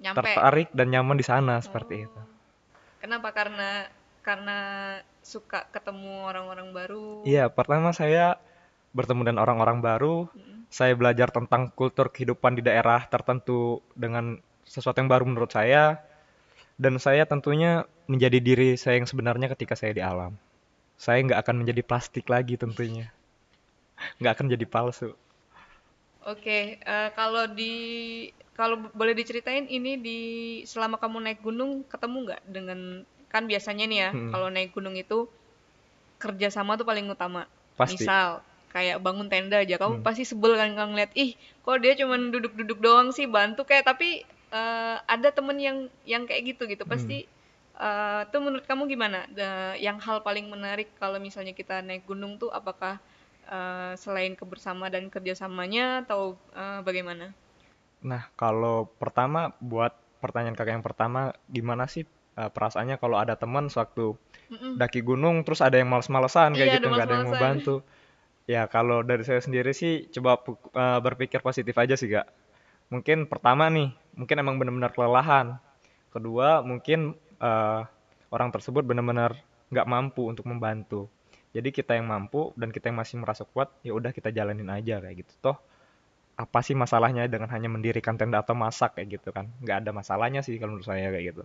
Nyampe. 0.00 0.20
tertarik 0.20 0.68
dan 0.76 0.92
nyaman 0.92 1.16
di 1.16 1.24
sana 1.24 1.60
seperti 1.64 2.04
itu. 2.04 2.20
Kenapa? 3.00 3.32
Karena 3.32 3.88
karena 4.24 4.58
suka 5.20 5.68
ketemu 5.68 6.24
orang-orang 6.28 6.68
baru. 6.72 7.06
Iya, 7.28 7.52
pertama 7.52 7.92
saya 7.92 8.40
bertemu 8.96 9.28
dengan 9.28 9.40
orang-orang 9.44 9.84
baru, 9.84 10.30
Mm-mm. 10.32 10.70
saya 10.72 10.96
belajar 10.96 11.28
tentang 11.28 11.68
kultur 11.72 12.08
kehidupan 12.08 12.56
di 12.56 12.62
daerah 12.64 13.04
tertentu 13.04 13.84
dengan 13.92 14.38
sesuatu 14.64 15.00
yang 15.02 15.10
baru 15.12 15.28
menurut 15.28 15.52
saya, 15.52 16.00
dan 16.80 16.96
saya 16.96 17.28
tentunya 17.28 17.84
menjadi 18.08 18.38
diri 18.40 18.68
saya 18.80 19.00
yang 19.02 19.08
sebenarnya 19.08 19.52
ketika 19.52 19.76
saya 19.76 19.92
di 19.92 20.00
alam. 20.00 20.36
Saya 20.96 21.20
nggak 21.26 21.40
akan 21.42 21.64
menjadi 21.64 21.82
plastik 21.84 22.30
lagi 22.30 22.54
tentunya, 22.56 23.12
nggak 24.22 24.32
akan 24.40 24.46
jadi 24.52 24.64
palsu. 24.64 25.12
Oke, 26.24 26.80
eh, 26.80 27.08
kalau 27.18 27.44
di 27.52 27.72
kalau 28.56 28.76
boleh 28.94 29.12
diceritain 29.18 29.66
ini 29.68 29.98
di 29.98 30.18
selama 30.64 30.96
kamu 31.02 31.18
naik 31.20 31.40
gunung 31.42 31.84
ketemu 31.90 32.18
nggak 32.30 32.42
dengan 32.48 32.80
kan 33.28 33.44
biasanya 33.50 33.84
nih 33.90 33.98
ya 33.98 34.10
Hmm. 34.14 34.30
kalau 34.32 34.48
naik 34.48 34.70
gunung 34.72 34.94
itu 34.94 35.26
kerjasama 36.22 36.78
tuh 36.80 36.86
paling 36.86 37.06
utama. 37.10 37.44
Pasti. 37.76 38.06
Misal 38.06 38.40
kayak 38.74 38.98
bangun 39.06 39.28
tenda 39.30 39.62
aja, 39.62 39.76
kamu 39.78 40.00
Hmm. 40.02 40.06
pasti 40.06 40.24
sebel 40.26 40.52
kan 40.58 40.70
kalau 40.74 40.90
ngeliat 40.94 41.12
ih 41.14 41.30
kok 41.62 41.78
dia 41.82 41.94
cuman 42.00 42.20
duduk-duduk 42.34 42.78
doang 42.82 43.08
sih 43.14 43.26
bantu 43.30 43.62
kayak 43.68 43.84
tapi 43.86 44.24
eh, 44.54 44.96
ada 45.14 45.28
temen 45.34 45.58
yang 45.58 45.78
yang 46.06 46.24
kayak 46.30 46.54
gitu 46.54 46.62
gitu 46.70 46.84
pasti 46.86 47.26
eh, 47.74 48.22
tuh 48.30 48.40
menurut 48.44 48.64
kamu 48.70 48.86
gimana? 48.86 49.26
Da- 49.34 49.74
yang 49.78 49.98
hal 49.98 50.22
paling 50.22 50.46
menarik 50.46 50.94
kalau 51.02 51.18
misalnya 51.18 51.52
kita 51.52 51.82
naik 51.82 52.06
gunung 52.06 52.38
tuh 52.38 52.50
apakah 52.54 53.02
eh, 53.48 53.92
selain 54.02 54.34
kebersama 54.40 54.86
dan 54.94 55.04
kerjasamanya 55.14 56.04
atau 56.06 56.36
eh, 56.56 56.80
bagaimana? 56.86 57.26
Nah, 58.04 58.22
kalau 58.36 58.86
pertama 59.00 59.52
buat 59.58 59.92
pertanyaan 60.22 60.56
kakak 60.56 60.74
yang 60.80 60.86
pertama, 60.86 61.32
gimana 61.48 61.84
sih 61.88 62.04
eh, 62.40 62.50
perasaannya 62.52 62.96
kalau 63.02 63.16
ada 63.20 63.34
teman 63.42 63.66
sewaktu 63.72 64.14
Mm-mm. 64.50 64.80
daki 64.80 65.00
gunung 65.06 65.42
terus 65.46 65.60
ada 65.66 65.76
yang 65.80 65.90
males-malesan 65.92 66.56
kayak 66.58 66.70
Iya, 66.70 66.74
gitu 66.80 66.88
nggak 66.92 67.06
ada 67.08 67.14
yang 67.18 67.26
mau 67.28 67.38
bantu. 67.38 67.82
Ya 68.50 68.62
kalau 68.68 69.02
dari 69.06 69.24
saya 69.28 69.40
sendiri 69.44 69.72
sih 69.76 70.08
coba 70.14 70.40
eh, 70.82 71.00
berpikir 71.06 71.40
positif 71.44 71.74
aja 71.78 71.94
sih 72.00 72.10
kak. 72.12 72.26
Mungkin 72.92 73.28
pertama 73.32 73.68
nih 73.72 73.90
mungkin 74.18 74.36
emang 74.42 74.56
benar-benar 74.60 74.92
kelelahan. 74.96 75.46
Kedua 76.14 76.62
mungkin 76.64 77.16
eh, 77.42 77.80
orang 78.34 78.50
tersebut 78.54 78.84
benar-benar 78.86 79.36
nggak 79.72 79.88
mampu 79.90 80.22
untuk 80.32 80.46
membantu 80.50 81.10
jadi 81.54 81.70
kita 81.70 81.94
yang 81.94 82.10
mampu 82.10 82.50
dan 82.58 82.74
kita 82.74 82.90
yang 82.90 82.98
masih 82.98 83.22
merasa 83.22 83.46
kuat 83.46 83.70
ya 83.86 83.94
udah 83.94 84.10
kita 84.10 84.34
jalanin 84.34 84.66
aja 84.66 84.98
kayak 84.98 85.22
gitu. 85.22 85.32
Toh 85.38 85.56
apa 86.34 86.66
sih 86.66 86.74
masalahnya 86.74 87.30
dengan 87.30 87.46
hanya 87.46 87.70
mendirikan 87.70 88.18
tenda 88.18 88.42
atau 88.42 88.58
masak 88.58 88.98
kayak 88.98 89.22
gitu 89.22 89.30
kan? 89.30 89.46
Nggak 89.62 89.86
ada 89.86 89.90
masalahnya 89.94 90.42
sih 90.42 90.58
kalau 90.58 90.74
menurut 90.74 90.90
saya 90.90 91.14
kayak 91.14 91.24
gitu. 91.30 91.42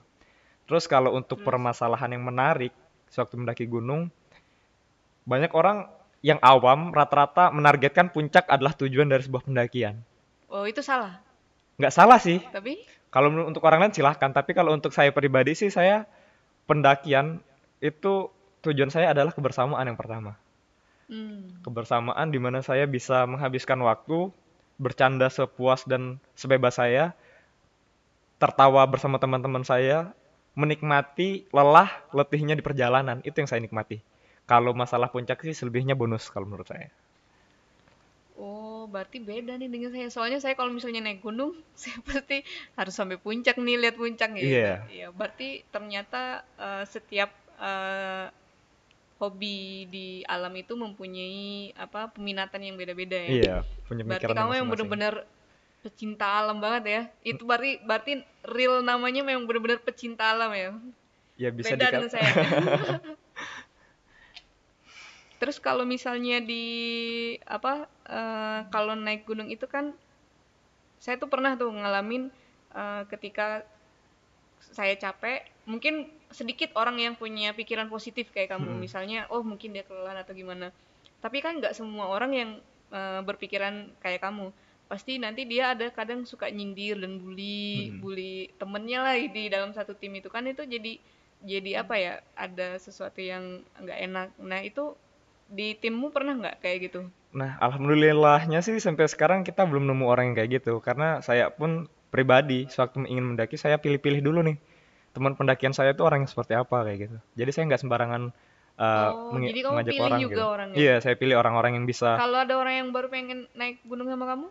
Terus 0.65 0.89
kalau 0.89 1.13
untuk 1.13 1.45
permasalahan 1.45 2.17
yang 2.17 2.25
menarik 2.25 2.73
sewaktu 3.13 3.37
mendaki 3.37 3.65
gunung 3.69 4.09
banyak 5.29 5.53
orang 5.53 5.85
yang 6.25 6.41
awam 6.41 6.89
rata-rata 6.89 7.53
menargetkan 7.53 8.09
puncak 8.09 8.49
adalah 8.49 8.73
tujuan 8.73 9.05
dari 9.05 9.21
sebuah 9.21 9.45
pendakian. 9.45 10.01
Oh, 10.49 10.65
itu 10.65 10.81
salah. 10.81 11.21
nggak 11.79 11.93
salah 11.93 12.17
sih. 12.17 12.41
Tapi? 12.49 12.81
Kalau 13.13 13.29
untuk 13.45 13.61
orang 13.63 13.87
lain 13.87 13.93
silahkan 13.93 14.33
tapi 14.33 14.57
kalau 14.57 14.73
untuk 14.73 14.89
saya 14.89 15.13
pribadi 15.13 15.53
sih 15.53 15.69
saya 15.69 16.09
pendakian 16.65 17.41
itu 17.79 18.29
tujuan 18.65 18.91
saya 18.91 19.15
adalah 19.15 19.31
kebersamaan 19.31 19.85
yang 19.87 19.99
pertama 19.99 20.35
hmm, 21.07 21.63
kebersamaan 21.63 22.27
di 22.29 22.39
mana 22.41 22.59
saya 22.59 22.83
bisa 22.85 23.23
menghabiskan 23.23 23.79
waktu 23.83 24.31
bercanda 24.79 25.27
sepuas 25.27 25.83
dan 25.83 26.17
sebebas 26.33 26.79
saya, 26.79 27.11
tertawa 28.39 28.87
bersama 28.87 29.19
teman-teman 29.19 29.67
saya, 29.67 30.15
menikmati 30.55 31.45
lelah 31.51 31.91
letihnya 32.15 32.55
di 32.55 32.63
perjalanan. 32.63 33.19
Itu 33.27 33.43
yang 33.43 33.51
saya 33.51 33.59
nikmati. 33.59 33.99
Kalau 34.47 34.71
masalah 34.71 35.11
puncak 35.11 35.43
sih 35.45 35.53
selebihnya 35.53 35.93
bonus 35.93 36.31
kalau 36.31 36.47
menurut 36.47 36.65
saya. 36.65 36.89
oh 38.39 38.87
berarti 38.87 39.19
beda 39.19 39.59
nih 39.59 39.67
dengan 39.67 39.91
saya. 39.91 40.07
Soalnya 40.07 40.39
saya 40.39 40.55
kalau 40.55 40.71
misalnya 40.71 41.03
naik 41.03 41.19
gunung, 41.19 41.59
saya 41.75 41.99
pasti 42.07 42.47
harus 42.79 42.95
sampai 42.95 43.19
puncak 43.19 43.59
nih 43.59 43.75
lihat 43.75 43.99
puncaknya. 43.99 44.39
gitu. 44.39 44.55
Iya. 44.55 44.75
Iya, 44.87 45.07
berarti 45.11 45.67
ternyata 45.67 46.47
eh, 46.55 46.87
setiap 46.87 47.35
eh, 47.59 48.31
hobi 49.19 49.83
di 49.91 50.23
alam 50.23 50.55
itu 50.55 50.79
mempunyai 50.79 51.75
apa 51.75 52.07
peminatan 52.15 52.63
yang 52.63 52.79
beda-beda 52.79 53.19
ya. 53.19 53.29
Iya, 53.29 53.55
punya 53.83 54.07
Berarti 54.07 54.31
kamu 54.31 54.53
yang 54.55 54.67
benar-benar 54.71 55.27
pecinta 55.83 56.39
alam 56.39 56.63
banget 56.63 56.83
ya. 56.87 57.01
Itu 57.35 57.43
berarti 57.43 57.83
berarti 57.83 58.23
real 58.47 58.79
namanya 58.79 59.21
memang 59.27 59.43
benar-benar 59.43 59.83
pecinta 59.83 60.31
alam 60.31 60.55
ya. 60.55 60.71
Ya 61.35 61.51
bisa 61.51 61.75
Beda 61.75 61.91
dengan 61.91 62.11
saya. 62.11 62.31
Terus 65.39 65.55
kalau 65.59 65.83
misalnya 65.87 66.39
di 66.43 66.63
apa 67.43 67.91
eh, 68.07 68.59
kalau 68.71 68.95
naik 68.95 69.27
gunung 69.27 69.51
itu 69.51 69.67
kan 69.67 69.95
saya 70.99 71.15
tuh 71.15 71.31
pernah 71.31 71.59
tuh 71.59 71.71
ngalamin 71.71 72.31
eh, 72.75 73.03
ketika 73.11 73.67
saya 74.71 74.95
capek, 74.99 75.47
mungkin 75.67 76.11
sedikit 76.29 76.73
orang 76.77 77.01
yang 77.01 77.13
punya 77.17 77.51
pikiran 77.57 77.89
positif 77.89 78.29
kayak 78.29 78.53
kamu, 78.53 78.77
Hmm. 78.77 78.81
misalnya 78.81 79.25
oh 79.33 79.41
mungkin 79.41 79.73
dia 79.73 79.81
kelelahan 79.83 80.21
atau 80.21 80.33
gimana. 80.33 80.69
Tapi 81.19 81.41
kan 81.41 81.57
nggak 81.57 81.73
semua 81.75 82.09
orang 82.09 82.31
yang 82.33 82.51
eh, 82.89 83.21
berpikiran 83.21 83.93
kayak 84.01 84.25
kamu. 84.25 84.49
Pasti 84.89 85.21
nanti 85.21 85.45
dia 85.45 85.77
ada 85.77 85.93
kadang 85.93 86.25
suka 86.25 86.49
nyindir 86.49 86.97
dan 86.97 87.21
bully, 87.21 87.93
Hmm. 87.93 88.01
bully 88.01 88.49
temennya 88.57 89.05
lah 89.05 89.13
di 89.13 89.45
dalam 89.45 89.69
satu 89.69 89.93
tim 89.93 90.17
itu 90.17 90.25
kan 90.33 90.41
itu 90.49 90.65
jadi 90.65 90.97
jadi 91.39 91.85
apa 91.85 91.95
ya 92.01 92.13
ada 92.33 92.81
sesuatu 92.81 93.21
yang 93.21 93.61
nggak 93.77 93.99
enak. 94.09 94.27
Nah 94.41 94.59
itu 94.65 94.97
di 95.45 95.77
timmu 95.77 96.09
pernah 96.09 96.33
nggak 96.33 96.65
kayak 96.65 96.77
gitu? 96.89 97.01
Nah, 97.29 97.61
alhamdulillahnya 97.61 98.65
sih 98.65 98.81
sampai 98.81 99.05
sekarang 99.05 99.45
kita 99.45 99.61
belum 99.69 99.85
nemu 99.85 100.05
orang 100.09 100.33
yang 100.33 100.35
kayak 100.41 100.61
gitu. 100.61 100.81
Karena 100.81 101.21
saya 101.21 101.53
pun 101.53 101.85
pribadi, 102.09 102.65
sewaktu 102.65 103.05
ingin 103.05 103.33
mendaki, 103.33 103.53
saya 103.53 103.77
pilih-pilih 103.77 104.25
dulu 104.25 104.41
nih. 104.49 104.57
Teman 105.15 105.33
pendakian 105.35 105.73
saya 105.73 105.91
itu 105.95 106.03
orang 106.05 106.23
yang 106.23 106.31
seperti 106.31 106.53
apa 106.53 106.77
kayak 106.85 106.97
gitu. 107.09 107.17
Jadi 107.35 107.49
saya 107.53 107.63
nggak 107.69 107.81
sembarangan 107.81 108.21
uh, 108.77 109.09
Oh, 109.09 109.33
mengi- 109.33 109.51
jadi 109.51 109.59
kamu 109.65 109.73
mengajak 109.73 109.93
pilih 109.93 110.05
orang 110.07 110.21
juga 110.21 110.33
gitu. 110.33 110.43
orangnya? 110.53 110.77
Iya, 110.79 110.95
saya 111.03 111.15
pilih 111.17 111.35
orang-orang 111.41 111.71
yang 111.81 111.85
bisa. 111.89 112.09
Kalau 112.21 112.37
ada 112.39 112.53
orang 112.55 112.75
yang 112.79 112.89
baru 112.95 113.07
pengen 113.09 113.39
naik 113.57 113.77
gunung 113.83 114.07
sama 114.07 114.25
kamu, 114.29 114.47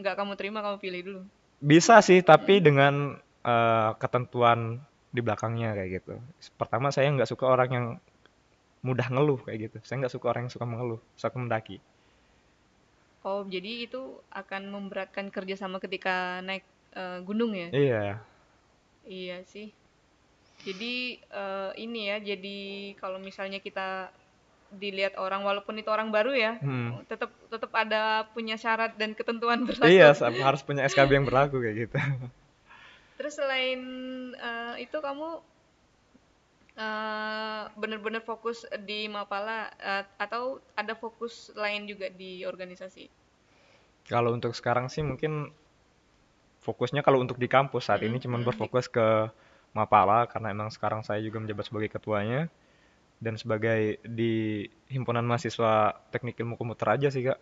nggak 0.00 0.14
kamu 0.20 0.32
terima, 0.36 0.58
kamu 0.62 0.76
pilih 0.78 1.00
dulu. 1.02 1.20
Bisa 1.60 2.04
sih, 2.04 2.20
tapi 2.20 2.60
dengan 2.60 3.16
uh, 3.42 3.90
ketentuan 3.96 4.78
di 5.10 5.20
belakangnya 5.24 5.72
kayak 5.72 5.90
gitu. 6.02 6.14
Pertama, 6.60 6.92
saya 6.92 7.08
nggak 7.08 7.30
suka 7.32 7.48
orang 7.48 7.70
yang 7.72 7.86
mudah 8.86 9.08
ngeluh 9.10 9.40
kayak 9.42 9.58
gitu. 9.70 9.76
Saya 9.82 9.96
nggak 10.04 10.14
suka 10.14 10.26
orang 10.32 10.42
yang 10.46 10.52
suka 10.54 10.66
mengeluh 10.68 11.00
saat 11.16 11.34
mendaki. 11.34 11.80
Oh, 13.26 13.42
jadi 13.50 13.90
itu 13.90 14.02
akan 14.30 14.70
memberatkan 14.70 15.34
kerja 15.34 15.58
sama 15.58 15.82
ketika 15.82 16.38
naik 16.46 16.62
eh, 16.94 17.18
gunung 17.26 17.52
ya? 17.58 17.68
Iya, 17.72 18.20
Iya 19.06 19.38
sih. 19.46 19.66
Jadi 20.66 20.94
eh, 21.40 21.70
ini 21.84 22.00
ya, 22.10 22.16
jadi 22.30 22.58
kalau 23.00 23.18
misalnya 23.28 23.58
kita 23.66 24.10
dilihat 24.82 25.14
orang, 25.24 25.42
walaupun 25.48 25.74
itu 25.80 25.90
orang 25.96 26.10
baru 26.16 26.32
ya, 26.34 26.52
Hmm. 26.60 26.98
tetap 27.10 27.30
tetap 27.52 27.72
ada 27.82 28.02
punya 28.34 28.56
syarat 28.58 28.92
dan 29.00 29.10
ketentuan 29.18 29.60
berlaku. 29.70 29.92
iya, 29.92 30.12
harus 30.46 30.62
punya 30.66 30.82
SKB 30.90 31.10
yang 31.18 31.26
berlaku 31.28 31.56
kayak 31.62 31.76
gitu. 31.88 31.96
Terus 33.16 33.34
selain 33.40 33.80
eh, 34.36 34.74
itu 34.84 34.96
kamu 35.00 35.28
eh, 36.86 37.62
bener-bener 37.80 38.22
fokus 38.30 38.58
di 38.88 39.00
Mapala 39.14 39.58
eh, 39.90 40.04
atau 40.24 40.42
ada 40.80 40.94
fokus 41.02 41.34
lain 41.62 41.82
juga 41.90 42.06
di 42.20 42.30
organisasi? 42.52 43.04
Kalau 44.10 44.30
untuk 44.36 44.52
sekarang 44.54 44.86
sih 44.94 45.02
mungkin 45.02 45.32
fokusnya 46.66 47.00
kalau 47.06 47.22
untuk 47.24 47.38
di 47.38 47.48
kampus 47.48 47.88
saat 47.88 48.02
ini 48.02 48.16
Mm-mm, 48.16 48.24
cuman 48.24 48.42
mm-mm. 48.42 48.46
berfokus 48.46 48.86
ke 48.90 49.30
Mapala 49.78 50.18
karena 50.32 50.48
emang 50.54 50.68
sekarang 50.76 51.00
saya 51.06 51.20
juga 51.26 51.38
menjabat 51.42 51.64
sebagai 51.68 51.90
ketuanya 51.96 52.40
dan 53.24 53.34
sebagai 53.42 53.80
di 54.18 54.32
himpunan 54.94 55.24
mahasiswa 55.30 55.72
teknik 56.12 56.36
ilmu 56.42 56.54
komputer 56.60 56.88
aja 56.96 57.08
sih 57.14 57.22
kak 57.28 57.38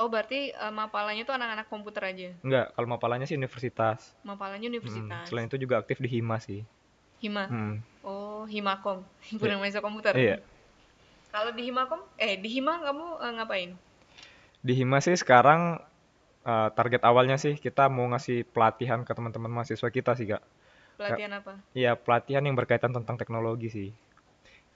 Oh, 0.00 0.08
berarti 0.12 0.40
uh, 0.62 0.72
Mapalanya 0.78 1.22
tuh 1.28 1.34
anak-anak 1.38 1.66
komputer 1.72 2.02
aja. 2.10 2.28
enggak 2.46 2.66
kalau 2.74 2.88
Mapalanya 2.92 3.26
sih 3.28 3.38
universitas 3.40 4.00
Mapalanya 4.26 4.66
Hmm, 4.84 5.22
universitas. 5.22 5.28
selain 5.28 5.48
itu 5.50 5.58
juga 5.64 5.74
aktif 5.82 5.98
di 6.04 6.08
Hima 6.14 6.36
sih 6.46 6.60
Hima. 7.22 7.44
Hmm, 7.48 7.82
Oh, 8.04 8.44
Himakom. 8.52 8.98
Himpunan 9.30 9.56
Mahasiswa 9.62 9.80
Komputer. 9.86 10.16
iya 10.16 10.38
Kalau 11.34 11.50
di 11.56 11.62
Himakom, 11.66 12.00
eh 12.26 12.34
di 12.42 12.48
Hima 12.54 12.74
kamu 12.86 13.06
eh, 13.24 13.32
ngapain? 13.36 13.70
di 14.66 14.72
Hima 14.78 14.98
sih 15.06 15.16
sekarang 15.22 15.60
eh, 16.52 16.68
target 16.78 17.02
awalnya 17.10 17.36
sih 17.44 17.54
kita 17.64 17.84
mau 17.96 18.06
ngasih 18.12 18.38
pelatihan 18.54 19.00
ke 19.06 19.12
teman-teman 19.16 19.52
mahasiswa 19.56 19.88
kita 19.96 20.12
sih 20.18 20.26
kak 20.32 20.42
Pelatihan 21.10 21.32
apa? 21.42 21.52
Iya 21.74 21.92
pelatihan 21.98 22.42
yang 22.46 22.54
berkaitan 22.54 22.92
tentang 22.94 23.16
teknologi 23.18 23.68
sih 23.72 23.90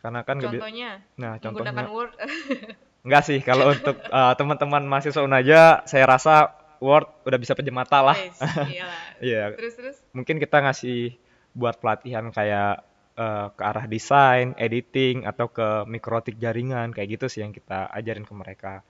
karena 0.07 0.23
kan 0.23 0.39
Contohnya, 0.39 1.03
nah 1.19 1.35
menggunakan 1.43 1.67
contohnya 1.67 1.91
Word. 1.91 2.13
Enggak 3.07 3.23
sih, 3.27 3.39
kalau 3.43 3.71
untuk 3.75 3.99
eh, 3.99 4.35
teman-teman 4.39 4.87
mahasiswa 4.87 5.19
Unaja, 5.19 5.83
saya 5.83 6.05
rasa 6.07 6.55
Word 6.79 7.11
udah 7.27 7.39
bisa 7.43 7.59
pinjam 7.59 7.75
mata 7.75 8.07
lah. 8.07 8.15
Iya, 9.17 9.57
Terus 9.57 9.75
terus. 9.75 9.97
mungkin 10.13 10.37
kita 10.37 10.61
ngasih 10.61 11.17
buat 11.57 11.83
pelatihan 11.83 12.31
kayak 12.31 12.87
eh, 13.19 13.47
ke 13.51 13.63
arah 13.67 13.91
desain, 13.91 14.55
editing, 14.55 15.27
atau 15.27 15.51
ke 15.51 15.89
mikrotik 15.91 16.39
jaringan, 16.39 16.95
kayak 16.95 17.19
gitu 17.19 17.27
sih 17.27 17.43
yang 17.43 17.51
kita 17.51 17.91
ajarin 17.91 18.23
ke 18.23 18.35
mereka. 18.37 18.87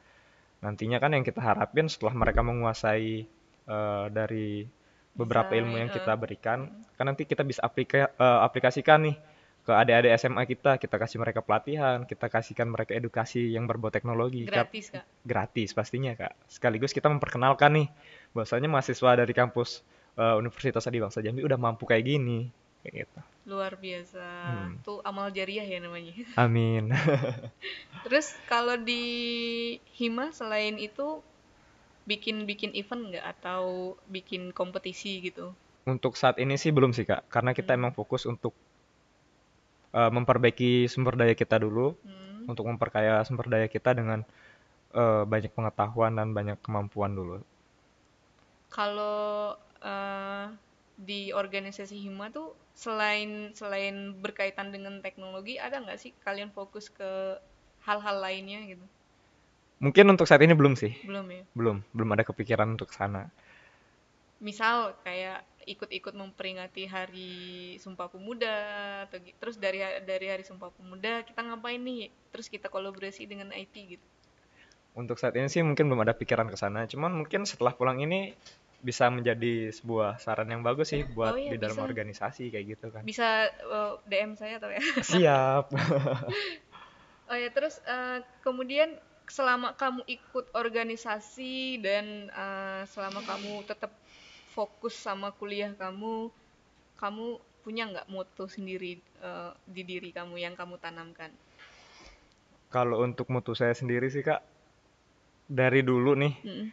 Nantinya 0.60 1.00
kan 1.00 1.16
yang 1.16 1.24
kita 1.24 1.40
harapin 1.40 1.88
setelah 1.88 2.12
mereka 2.12 2.44
menguasai 2.44 3.24
eh, 3.70 4.06
dari 4.12 4.68
beberapa 5.16 5.56
ilmu 5.56 5.80
yang 5.80 5.90
kita 5.90 6.12
eh. 6.12 6.18
berikan, 6.20 6.68
kan 6.94 7.04
nanti 7.08 7.24
kita 7.24 7.42
bisa 7.42 7.64
aplika- 7.64 8.12
eh, 8.12 8.40
aplikasikan 8.44 9.08
nih 9.08 9.16
ke 9.66 9.72
adik-adik 9.74 10.14
SMA 10.14 10.46
kita, 10.46 10.78
kita 10.78 10.94
kasih 10.94 11.18
mereka 11.18 11.42
pelatihan, 11.42 12.06
kita 12.06 12.30
kasihkan 12.30 12.70
mereka 12.70 12.94
edukasi 12.94 13.50
yang 13.50 13.66
berbau 13.66 13.90
teknologi. 13.90 14.46
Gratis, 14.46 14.94
Kak. 14.94 15.04
gratis 15.26 15.74
pastinya 15.74 16.14
kak 16.14 16.38
sekaligus 16.46 16.94
kita 16.94 17.10
memperkenalkan 17.10 17.74
nih 17.74 17.88
bahwasanya 18.30 18.70
mahasiswa 18.70 19.18
dari 19.18 19.34
kampus 19.34 19.82
eh, 20.14 20.34
Universitas 20.38 20.86
Adi 20.86 21.02
Bangsa 21.02 21.18
Jambi 21.18 21.42
udah 21.42 21.58
mampu 21.58 21.82
kayak 21.82 22.06
gini 22.06 22.46
kayak 22.86 23.10
gitu 23.10 23.20
Luar 23.46 23.78
biasa. 23.78 24.26
Hmm. 24.26 24.82
Tuh 24.82 24.98
amal 25.06 25.30
jariah 25.30 25.62
ya 25.62 25.78
namanya. 25.78 26.14
amin 26.34 26.90
Terus 28.06 28.34
kalau 28.50 28.74
di 28.74 29.02
Hima 29.98 30.34
selain 30.34 30.78
itu 30.78 31.22
bikin-bikin 32.10 32.72
event 32.80 33.02
nggak 33.10 33.26
atau 33.34 33.64
bikin 34.14 34.42
kompetisi 34.58 35.12
gitu? 35.26 35.46
untuk 35.92 36.12
saat 36.20 36.36
ini 36.44 36.54
sih 36.62 36.70
belum 36.76 36.92
sih 36.96 37.06
kak 37.10 37.20
karena 37.34 37.50
kita 37.58 37.70
Hmm. 37.70 37.78
emang 37.78 37.92
fokus 37.98 38.22
untuk 38.32 38.52
eh, 39.98 40.10
memperbaiki 40.16 40.70
sumber 40.92 41.14
daya 41.20 41.34
kita 41.42 41.56
dulu 41.64 41.86
Hmm. 42.04 42.48
untuk 42.50 42.64
memperkaya 42.70 43.14
sumber 43.26 43.46
daya 43.52 43.68
kita 43.74 43.90
dengan 43.98 44.20
eh, 45.00 45.22
banyak 45.32 45.52
pengetahuan 45.56 46.12
dan 46.18 46.28
banyak 46.38 46.58
kemampuan 46.64 47.12
dulu 47.18 47.38
Kalau 48.70 49.56
eh, 49.82 50.46
di 51.08 51.20
organisasi 51.42 51.96
Hima 52.04 52.26
tuh 52.36 52.48
selain 52.82 53.30
selain 53.60 53.96
berkaitan 54.24 54.68
dengan 54.74 54.94
teknologi 55.04 55.54
ada 55.66 55.76
nggak 55.82 55.98
sih 56.02 56.12
kalian 56.24 56.50
fokus 56.56 56.86
ke 56.98 57.10
hal-hal 57.86 58.16
lainnya 58.24 58.60
gitu? 58.70 58.86
Mungkin 59.82 60.08
untuk 60.12 60.24
saat 60.28 60.40
ini 60.44 60.56
belum 60.56 60.74
sih 60.76 60.92
Belum 61.04 61.26
ya? 61.28 61.42
belum 61.52 61.76
belum 61.92 62.08
ada 62.16 62.24
kepikiran 62.24 62.68
untuk 62.76 62.90
sana 62.92 63.28
Misal 64.36 64.92
kayak 65.00 65.40
ikut-ikut 65.64 66.12
memperingati 66.12 66.84
Hari 66.86 67.32
Sumpah 67.80 68.06
Pemuda 68.12 68.56
atau 69.08 69.16
terus 69.40 69.56
dari 69.56 69.80
dari 70.04 70.26
Hari 70.28 70.44
Sumpah 70.44 70.68
Pemuda 70.76 71.24
kita 71.24 71.40
ngapain 71.40 71.80
nih? 71.80 72.12
Terus 72.30 72.46
kita 72.52 72.68
kolaborasi 72.68 73.24
dengan 73.24 73.48
IT 73.56 73.74
gitu. 73.96 74.06
Untuk 74.92 75.16
saat 75.16 75.32
ini 75.40 75.48
sih 75.48 75.64
mungkin 75.64 75.88
belum 75.88 76.04
ada 76.04 76.12
pikiran 76.12 76.48
ke 76.52 76.56
sana, 76.56 76.84
cuman 76.84 77.12
mungkin 77.16 77.48
setelah 77.48 77.72
pulang 77.72 77.96
ini 78.00 78.36
bisa 78.80 79.08
menjadi 79.08 79.72
sebuah 79.72 80.20
saran 80.20 80.52
yang 80.52 80.60
bagus 80.60 80.92
sih 80.92 81.02
buat 81.04 81.32
Oh 81.32 81.40
iya, 81.40 81.56
di 81.56 81.58
dalam 81.58 81.80
bisa. 81.80 81.88
organisasi 81.88 82.52
kayak 82.52 82.66
gitu 82.76 82.86
kan. 82.92 83.02
Bisa 83.04 83.48
eh, 83.48 83.92
DM 84.04 84.36
saya 84.36 84.60
atau 84.60 84.68
ya? 84.68 84.80
Siap. 85.00 85.64
Oh 87.26 87.34
ya, 87.34 87.50
terus 87.50 87.82
eh, 87.82 88.22
kemudian 88.46 88.94
selama 89.28 89.68
kamu 89.82 90.00
ikut 90.16 90.46
organisasi 90.54 91.54
dan 91.86 92.06
eh, 92.30 92.82
selama 92.92 93.20
kamu 93.30 93.52
tetap 93.70 93.92
fokus 94.54 94.94
sama 95.06 95.28
kuliah 95.38 95.72
kamu, 95.82 96.30
kamu 97.00 97.26
punya 97.64 97.84
nggak 97.90 98.08
moto 98.14 98.44
sendiri 98.46 98.92
eh, 99.28 99.52
di 99.74 99.82
diri 99.90 100.10
kamu 100.18 100.34
yang 100.44 100.54
kamu 100.60 100.74
tanamkan? 100.84 101.30
Kalau 102.74 103.02
untuk 103.06 103.26
mutu 103.34 103.52
saya 103.58 103.74
sendiri 103.74 104.06
sih 104.14 104.22
Kak, 104.22 104.42
dari 105.46 105.80
dulu 105.82 106.12
nih, 106.18 106.34
Mm-mm. 106.44 106.68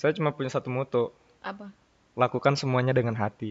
saya 0.00 0.12
cuma 0.16 0.30
punya 0.36 0.50
satu 0.50 0.68
mutu, 0.70 1.04
Apa? 1.42 1.72
lakukan 2.18 2.54
semuanya 2.60 2.92
dengan 2.98 3.14
hati. 3.22 3.50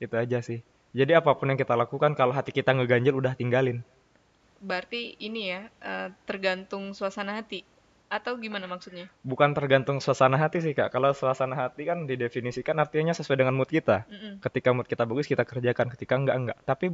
Itu 0.00 0.14
aja 0.18 0.38
sih. 0.42 0.60
Jadi 0.98 1.12
apa 1.14 1.30
pun 1.38 1.46
yang 1.52 1.60
kita 1.60 1.74
lakukan, 1.78 2.12
kalau 2.18 2.32
hati 2.34 2.50
kita 2.50 2.74
ngeganjel 2.74 3.14
udah 3.14 3.32
tinggalin. 3.38 3.78
Berarti 4.60 5.16
ini 5.18 5.50
ya 5.50 5.66
eh, 5.80 6.08
tergantung 6.28 6.92
suasana 6.92 7.40
hati 7.40 7.64
atau 8.10 8.34
gimana 8.36 8.66
maksudnya? 8.66 9.06
Bukan 9.22 9.54
tergantung 9.54 10.02
suasana 10.02 10.34
hati 10.34 10.58
sih 10.58 10.74
Kak. 10.74 10.90
Kalau 10.90 11.14
suasana 11.14 11.54
hati 11.54 11.86
kan 11.86 12.10
didefinisikan 12.10 12.74
artinya 12.82 13.14
sesuai 13.14 13.38
dengan 13.38 13.54
mood 13.54 13.70
kita. 13.70 14.02
Mm-mm. 14.10 14.42
Ketika 14.42 14.74
mood 14.74 14.90
kita 14.90 15.06
bagus 15.06 15.30
kita 15.30 15.46
kerjakan, 15.46 15.94
ketika 15.94 16.18
enggak 16.18 16.36
enggak. 16.36 16.58
Tapi 16.66 16.92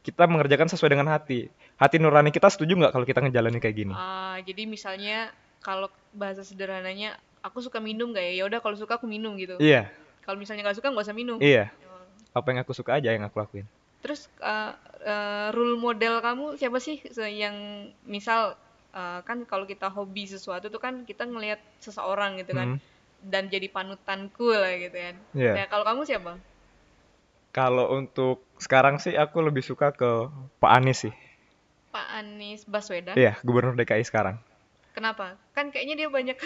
kita 0.00 0.24
mengerjakan 0.24 0.72
sesuai 0.72 0.96
dengan 0.96 1.12
hati. 1.12 1.52
Hati 1.76 2.00
nurani 2.00 2.32
kita 2.32 2.48
setuju 2.48 2.72
nggak 2.72 2.92
kalau 2.96 3.04
kita 3.04 3.20
ngejalanin 3.20 3.60
kayak 3.60 3.76
gini? 3.76 3.92
Ah, 3.94 4.40
jadi 4.42 4.64
misalnya 4.64 5.28
kalau 5.60 5.92
bahasa 6.16 6.40
sederhananya 6.40 7.20
aku 7.44 7.60
suka 7.60 7.78
minum 7.78 8.16
gak 8.16 8.24
ya? 8.24 8.42
Ya 8.42 8.44
udah 8.48 8.58
kalau 8.64 8.80
suka 8.80 8.96
aku 8.96 9.04
minum 9.04 9.36
gitu. 9.36 9.60
Iya, 9.60 9.92
Kalau 10.24 10.40
misalnya 10.40 10.66
nggak 10.66 10.80
suka 10.80 10.88
nggak 10.90 11.06
usah 11.06 11.14
minum. 11.14 11.36
iya. 11.38 11.70
Oh. 11.86 12.40
Apa 12.42 12.50
yang 12.56 12.64
aku 12.64 12.72
suka 12.72 12.96
aja 12.96 13.12
yang 13.12 13.28
aku 13.28 13.38
lakuin. 13.44 13.68
Terus 14.06 14.30
uh, 14.38 14.78
uh, 15.02 15.48
role 15.50 15.82
model 15.82 16.22
kamu 16.22 16.54
siapa 16.54 16.78
sih 16.78 17.02
yang 17.18 17.90
misal 18.06 18.54
uh, 18.94 19.18
kan 19.26 19.42
kalau 19.50 19.66
kita 19.66 19.90
hobi 19.90 20.30
sesuatu 20.30 20.70
tuh 20.70 20.78
kan 20.78 21.02
kita 21.02 21.26
ngelihat 21.26 21.58
seseorang 21.82 22.38
gitu 22.38 22.54
kan 22.54 22.78
Hmm, 22.78 22.82
dan 23.26 23.50
jadi 23.50 23.66
panutanku 23.66 24.54
lah 24.54 24.78
gitu 24.78 24.94
kan. 24.94 25.16
Iya. 25.34 25.52
Nah, 25.58 25.66
kalau 25.66 25.82
kamu 25.82 26.06
siapa? 26.06 26.32
Kalau 27.50 27.90
untuk 27.98 28.46
sekarang 28.62 29.02
sih 29.02 29.18
aku 29.18 29.42
lebih 29.42 29.66
suka 29.66 29.90
ke 29.90 30.30
Pak 30.62 30.70
Anies 30.70 31.08
sih. 31.08 31.14
Pak 31.90 32.06
Anies 32.22 32.62
Baswedan. 32.68 33.18
Iya, 33.18 33.40
Gubernur 33.42 33.74
DKI 33.74 34.06
sekarang. 34.06 34.38
Kenapa? 34.94 35.34
Kan 35.56 35.74
kayaknya 35.74 36.06
dia 36.06 36.08
banyak 36.12 36.38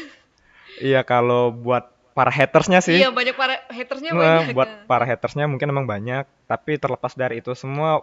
Iya, 0.79 1.03
kalau 1.03 1.51
buat 1.51 1.91
para 2.13 2.31
hatersnya 2.35 2.83
sih, 2.83 2.99
Iya, 2.99 3.15
banyak 3.15 3.37
para 3.39 3.63
hatersnya 3.71 4.11
eh, 4.11 4.19
banyak. 4.19 4.55
buat 4.57 4.71
para 4.85 5.05
hatersnya 5.07 5.47
mungkin 5.47 5.71
emang 5.71 5.87
banyak. 5.87 6.27
Tapi 6.47 6.77
terlepas 6.77 7.15
dari 7.15 7.39
itu 7.41 7.55
semua, 7.55 8.03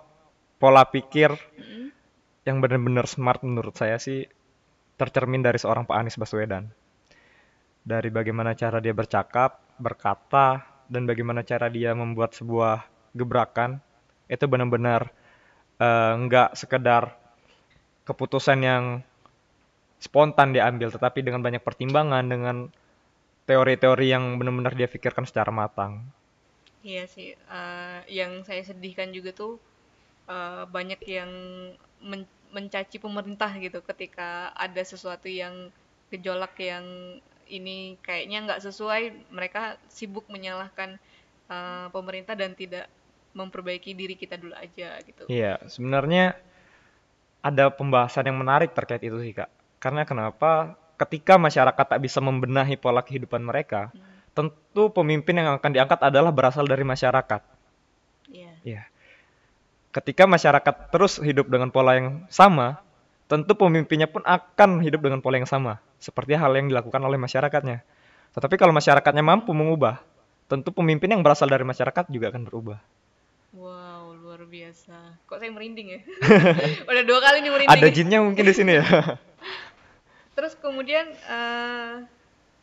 pola 0.58 0.88
pikir 0.88 1.32
Mm. 1.34 1.88
yang 2.48 2.58
benar-benar 2.63 3.06
smart 3.06 3.43
menurut 3.43 3.76
saya 3.76 4.00
sih 4.00 4.24
tercermin 4.96 5.43
dari 5.43 5.60
seorang 5.60 5.84
Pak 5.86 5.98
Anies 6.00 6.17
Baswedan. 6.17 6.72
Dari 7.84 8.10
bagaimana 8.10 8.56
cara 8.58 8.80
dia 8.82 8.91
bercakap, 8.91 9.60
berkata, 9.78 10.63
dan 10.88 11.04
bagaimana 11.06 11.43
cara 11.43 11.67
dia 11.67 11.91
membuat 11.93 12.34
sebuah 12.34 12.84
gebrakan, 13.13 13.80
itu 14.28 14.43
benar-benar 14.48 15.12
eh, 15.78 16.13
nggak 16.17 16.58
sekedar 16.58 17.13
keputusan 18.04 18.60
yang 18.63 18.84
spontan 20.00 20.54
diambil, 20.56 20.89
tetapi 20.89 21.22
dengan 21.22 21.43
banyak 21.43 21.62
pertimbangan, 21.62 22.24
dengan 22.26 22.72
teori-teori 23.50 24.06
yang 24.14 24.24
benar-benar 24.40 24.74
dia 24.80 24.90
pikirkan 24.96 25.26
secara 25.30 25.52
matang. 25.62 25.94
Iya 26.92 27.04
sih, 27.16 27.30
eh, 27.58 28.00
yang 28.20 28.32
saya 28.48 28.62
sedihkan 28.70 29.10
juga 29.18 29.32
tuh 29.42 29.54
eh, 30.36 30.64
banyak 30.76 31.02
yang 31.18 31.32
men- 32.12 32.36
mencaci 32.56 32.98
pemerintah 33.06 33.52
gitu 33.66 33.80
ketika 33.90 34.30
ada 34.66 34.82
sesuatu 34.92 35.28
yang 35.42 35.56
gejolak 36.14 36.54
yang 36.72 36.86
ini 37.58 37.78
kayaknya 38.08 38.38
nggak 38.48 38.64
sesuai, 38.68 39.04
mereka 39.38 39.62
sibuk 39.98 40.26
menyalahkan 40.36 40.92
eh, 41.56 41.88
pemerintah 41.96 42.36
dan 42.42 42.52
tidak 42.62 42.86
memperbaiki 43.40 43.92
diri 44.02 44.16
kita 44.24 44.36
dulu 44.44 44.56
aja 44.66 44.90
gitu. 45.10 45.28
Iya, 45.28 45.60
sebenarnya 45.68 46.24
ada 47.42 47.66
pembahasan 47.74 48.28
yang 48.30 48.38
menarik 48.42 48.72
terkait 48.78 49.02
itu 49.06 49.18
sih, 49.24 49.34
Kak. 49.34 49.50
Karena 49.82 50.04
kenapa? 50.10 50.76
Ketika 50.98 51.38
masyarakat 51.38 51.86
tak 51.94 52.00
bisa 52.02 52.18
membenahi 52.18 52.74
pola 52.74 53.06
kehidupan 53.06 53.46
mereka, 53.46 53.94
Hmm, 53.94 54.02
tentu 54.34 54.90
pemimpin 54.90 55.38
yang 55.38 55.58
akan 55.58 55.72
diangkat 55.74 56.02
adalah 56.02 56.34
berasal 56.34 56.66
dari 56.66 56.82
masyarakat. 56.82 57.42
Iya. 58.34 58.54
Iya. 58.66 58.84
Ketika 59.94 60.30
masyarakat 60.30 60.94
terus 60.94 61.18
hidup 61.22 61.50
dengan 61.50 61.70
pola 61.74 61.98
yang 61.98 62.26
sama, 62.30 62.82
tentu 63.26 63.58
pemimpinnya 63.58 64.06
pun 64.06 64.22
akan 64.26 64.82
hidup 64.82 65.02
dengan 65.06 65.22
pola 65.22 65.42
yang 65.42 65.50
sama, 65.50 65.82
seperti 65.98 66.38
hal 66.38 66.54
yang 66.54 66.70
dilakukan 66.70 67.02
oleh 67.02 67.18
masyarakatnya. 67.18 67.82
Tetapi 68.38 68.56
kalau 68.62 68.74
masyarakatnya 68.78 69.26
mampu 69.26 69.58
mengubah, 69.58 70.02
tentu 70.46 70.70
pemimpin 70.70 71.18
yang 71.18 71.22
berasal 71.26 71.50
dari 71.50 71.66
masyarakat 71.66 72.06
juga 72.14 72.30
akan 72.30 72.46
berubah. 72.46 72.78
Wow, 73.58 74.14
luar 74.22 74.46
biasa. 74.46 75.18
Kok 75.26 75.38
saya 75.42 75.50
merinding 75.50 75.88
ya? 75.98 76.00
Udah 76.92 77.04
dua 77.04 77.20
kali 77.24 77.42
nih 77.42 77.52
merinding. 77.52 77.74
Ada 77.74 77.88
jinnya 77.90 78.20
mungkin 78.22 78.44
di 78.46 78.54
sini 78.54 78.78
ya. 78.78 78.86
Terus 80.38 80.54
kemudian 80.63 81.06
eh, 81.36 81.95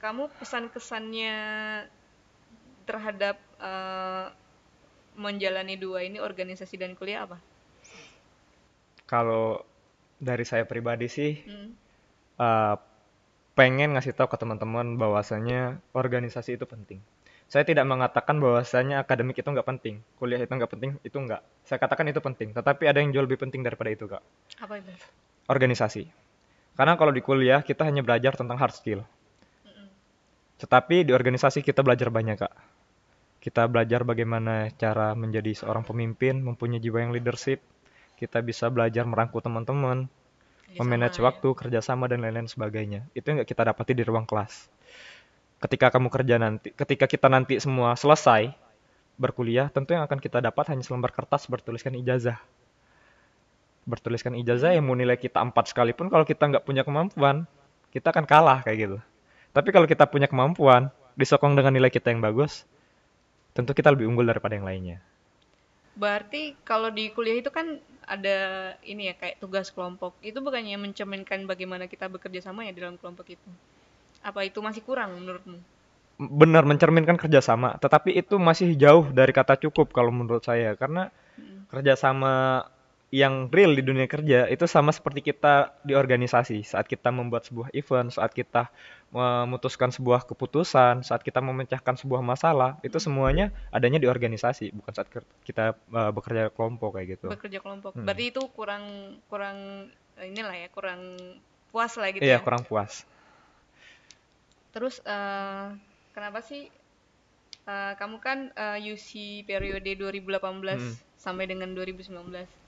kamu 0.02 0.24
pesan-kesannya 0.38 1.34
terhadap 2.88 3.36
eh, 3.60 4.26
menjalani 5.24 5.74
dua 5.78 6.04
ini 6.08 6.18
organisasi 6.20 6.74
dan 6.82 6.92
kuliah 6.98 7.24
apa? 7.26 7.38
Kalau 9.12 9.64
dari 10.28 10.44
saya 10.50 10.64
pribadi 10.72 11.06
sih 11.16 11.32
Hmm. 11.48 11.68
eh, 12.46 12.76
pengen 13.58 13.90
ngasih 13.94 14.14
tahu 14.18 14.28
ke 14.32 14.38
teman-teman 14.42 14.86
bahwasanya 15.02 15.60
organisasi 16.00 16.50
itu 16.58 16.66
penting. 16.74 17.00
Saya 17.52 17.64
tidak 17.70 17.86
mengatakan 17.92 18.36
bahwasanya 18.44 18.96
akademik 19.04 19.36
itu 19.40 19.48
nggak 19.54 19.68
penting, 19.70 19.94
kuliah 20.18 20.40
itu 20.42 20.52
nggak 20.58 20.72
penting, 20.74 20.90
itu 21.08 21.16
nggak. 21.26 21.42
Saya 21.68 21.78
katakan 21.84 22.06
itu 22.12 22.20
penting, 22.28 22.48
tetapi 22.56 22.84
ada 22.90 22.98
yang 23.02 23.10
jauh 23.14 23.24
lebih 23.28 23.38
penting 23.44 23.62
daripada 23.66 23.90
itu, 23.96 24.06
Kak. 24.10 24.22
Apa 24.62 24.74
itu? 24.80 24.90
Organisasi. 25.48 26.23
Karena 26.74 26.98
kalau 26.98 27.14
di 27.14 27.22
kuliah 27.22 27.62
kita 27.62 27.86
hanya 27.86 28.02
belajar 28.02 28.34
tentang 28.34 28.58
hard 28.58 28.74
skill. 28.74 29.00
Tetapi 30.58 31.06
di 31.06 31.12
organisasi 31.14 31.62
kita 31.62 31.82
belajar 31.82 32.10
banyak, 32.10 32.38
Kak. 32.38 32.54
Kita 33.38 33.68
belajar 33.68 34.08
bagaimana 34.08 34.72
cara 34.74 35.12
menjadi 35.12 35.52
seorang 35.52 35.84
pemimpin, 35.84 36.40
mempunyai 36.40 36.80
jiwa 36.80 37.04
yang 37.04 37.12
leadership. 37.12 37.60
Kita 38.16 38.40
bisa 38.40 38.72
belajar 38.72 39.04
merangkul 39.04 39.44
teman-teman, 39.44 40.08
memanage 40.78 41.20
ya. 41.20 41.28
waktu, 41.28 41.48
kerjasama 41.52 42.08
dan 42.08 42.24
lain-lain 42.24 42.48
sebagainya. 42.48 43.04
Itu 43.12 43.34
yang 43.34 43.44
kita 43.44 43.68
dapati 43.68 43.92
di 43.92 44.02
ruang 44.06 44.24
kelas. 44.24 44.70
Ketika 45.60 45.92
kamu 45.92 46.08
kerja 46.08 46.36
nanti, 46.40 46.72
ketika 46.72 47.04
kita 47.04 47.28
nanti 47.28 47.60
semua 47.60 47.94
selesai 47.94 48.50
berkuliah, 49.20 49.68
tentu 49.70 49.94
yang 49.94 50.08
akan 50.08 50.18
kita 50.18 50.40
dapat 50.40 50.74
hanya 50.74 50.82
selembar 50.82 51.12
kertas 51.14 51.46
bertuliskan 51.46 51.94
ijazah. 52.00 52.40
Bertuliskan 53.84 54.32
ijazah 54.36 54.72
yang 54.72 54.88
mau 54.88 54.96
nilai 54.96 55.20
kita 55.20 55.40
4 55.40 55.52
sekalipun 55.70 56.08
kalau 56.08 56.24
kita 56.24 56.48
nggak 56.48 56.64
punya 56.64 56.82
kemampuan, 56.84 57.44
kita 57.92 58.10
akan 58.10 58.24
kalah 58.24 58.64
kayak 58.64 58.78
gitu. 58.88 58.98
Tapi 59.52 59.68
kalau 59.70 59.86
kita 59.86 60.08
punya 60.08 60.26
kemampuan, 60.26 60.88
disokong 61.14 61.54
dengan 61.54 61.70
nilai 61.76 61.92
kita 61.92 62.10
yang 62.10 62.24
bagus, 62.24 62.64
tentu 63.52 63.76
kita 63.76 63.92
lebih 63.92 64.08
unggul 64.08 64.26
daripada 64.26 64.56
yang 64.56 64.66
lainnya. 64.66 64.98
Berarti 65.94 66.58
kalau 66.66 66.90
di 66.90 67.12
kuliah 67.14 67.38
itu 67.38 67.54
kan 67.54 67.78
ada 68.04 68.72
ini 68.82 69.12
ya 69.12 69.14
kayak 69.14 69.38
tugas 69.38 69.70
kelompok. 69.70 70.18
Itu 70.24 70.42
bukannya 70.42 70.74
mencerminkan 70.80 71.46
bagaimana 71.46 71.86
kita 71.86 72.10
bekerja 72.10 72.50
sama 72.50 72.66
ya 72.66 72.74
di 72.74 72.82
dalam 72.82 72.98
kelompok 72.98 73.30
itu. 73.30 73.50
Apa 74.24 74.42
itu 74.42 74.58
masih 74.58 74.82
kurang 74.82 75.14
menurutmu? 75.22 75.60
benar 76.18 76.62
mencerminkan 76.62 77.18
kerjasama, 77.18 77.74
tetapi 77.82 78.14
itu 78.14 78.38
masih 78.38 78.70
jauh 78.78 79.10
dari 79.10 79.34
kata 79.34 79.58
cukup 79.58 79.90
kalau 79.90 80.14
menurut 80.14 80.46
saya, 80.46 80.78
karena 80.78 81.10
Mm. 81.34 81.66
kerjasama 81.66 82.62
yang 83.14 83.46
real 83.46 83.78
di 83.78 83.82
dunia 83.86 84.10
kerja 84.10 84.50
itu 84.50 84.66
sama 84.66 84.90
seperti 84.90 85.22
kita 85.30 85.70
di 85.86 85.94
organisasi. 85.94 86.66
Saat 86.66 86.90
kita 86.90 87.14
membuat 87.14 87.46
sebuah 87.46 87.70
event, 87.70 88.10
saat 88.10 88.34
kita 88.34 88.74
memutuskan 89.14 89.94
sebuah 89.94 90.26
keputusan, 90.26 91.06
saat 91.06 91.22
kita 91.22 91.38
memecahkan 91.38 91.94
sebuah 91.94 92.18
masalah, 92.26 92.74
itu 92.82 92.98
semuanya 92.98 93.54
adanya 93.70 94.02
di 94.02 94.10
organisasi, 94.10 94.74
bukan 94.74 94.90
saat 94.98 95.06
kita 95.46 95.78
uh, 95.94 96.10
bekerja 96.10 96.50
kelompok 96.50 96.98
kayak 96.98 97.14
gitu. 97.14 97.30
Bekerja 97.30 97.62
kelompok. 97.62 97.94
Hmm. 97.94 98.02
Berarti 98.02 98.34
itu 98.34 98.42
kurang 98.50 98.82
kurang 99.30 99.86
inilah 100.18 100.66
ya, 100.66 100.68
kurang 100.74 101.14
puas 101.70 101.94
lah 101.94 102.10
gitu 102.10 102.26
Iya, 102.26 102.38
ya. 102.38 102.42
kurang 102.42 102.66
puas. 102.66 103.06
Terus 104.74 104.98
eh, 105.06 105.66
kenapa 106.10 106.42
sih 106.42 106.66
eh, 107.62 107.92
kamu 107.94 108.18
kan 108.18 108.50
eh, 108.58 108.90
UC 108.90 109.42
periode 109.46 109.86
2018 109.94 110.42
Mm. 110.82 110.94
sampai 111.14 111.46
dengan 111.46 111.70
2019. 111.78 112.63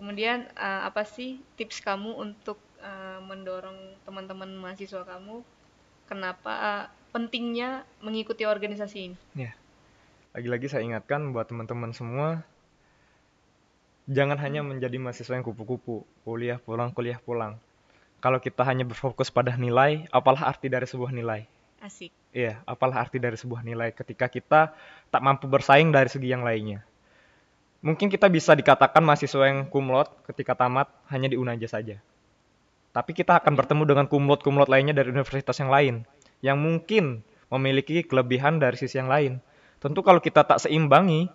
Kemudian 0.00 0.48
eh, 0.56 0.80
apa 0.88 1.04
sih 1.04 1.36
tips 1.60 1.84
kamu 1.84 2.16
untuk 2.16 2.56
eh, 2.80 3.20
mendorong 3.20 4.00
teman-teman 4.08 4.48
mahasiswa 4.56 5.04
kamu 5.04 5.44
kenapa 6.08 6.52
eh, 6.56 6.84
pentingnya 7.12 7.84
mengikuti 8.00 8.48
organisasi 8.48 9.12
ini? 9.12 9.16
Ya. 9.36 9.52
Lagi-lagi 10.32 10.72
saya 10.72 10.88
ingatkan 10.88 11.36
buat 11.36 11.52
teman-teman 11.52 11.92
semua, 11.92 12.40
jangan 14.08 14.40
hanya 14.40 14.64
menjadi 14.64 14.96
mahasiswa 14.96 15.36
yang 15.36 15.44
kupu-kupu, 15.44 16.08
kuliah 16.24 16.56
pulang, 16.56 16.96
kuliah 16.96 17.20
pulang. 17.20 17.60
Kalau 18.24 18.40
kita 18.40 18.64
hanya 18.64 18.88
berfokus 18.88 19.28
pada 19.28 19.52
nilai, 19.60 20.08
apalah 20.08 20.48
arti 20.48 20.72
dari 20.72 20.88
sebuah 20.88 21.12
nilai? 21.12 21.44
Asik. 21.84 22.08
Iya, 22.30 22.62
apalah 22.64 23.04
arti 23.04 23.20
dari 23.20 23.34
sebuah 23.36 23.64
nilai 23.66 23.92
ketika 23.92 24.32
kita 24.32 24.72
tak 25.12 25.22
mampu 25.24 25.44
bersaing 25.44 25.92
dari 25.92 26.08
segi 26.08 26.30
yang 26.30 26.46
lainnya. 26.46 26.84
Mungkin 27.80 28.12
kita 28.12 28.28
bisa 28.28 28.52
dikatakan 28.52 29.00
mahasiswa 29.00 29.48
yang 29.48 29.64
kumlot 29.72 30.12
ketika 30.28 30.52
tamat 30.52 30.92
hanya 31.08 31.32
di 31.32 31.40
Unaja 31.40 31.64
saja. 31.64 31.96
Tapi 32.92 33.16
kita 33.16 33.40
akan 33.40 33.56
bertemu 33.56 33.82
dengan 33.88 34.04
kumlot-kumlot 34.04 34.68
lainnya 34.68 34.92
dari 34.92 35.08
universitas 35.08 35.56
yang 35.56 35.72
lain, 35.72 35.94
yang 36.44 36.60
mungkin 36.60 37.24
memiliki 37.48 38.04
kelebihan 38.04 38.60
dari 38.60 38.76
sisi 38.76 39.00
yang 39.00 39.08
lain. 39.08 39.40
Tentu 39.80 40.04
kalau 40.04 40.20
kita 40.20 40.44
tak 40.44 40.60
seimbangi 40.60 41.32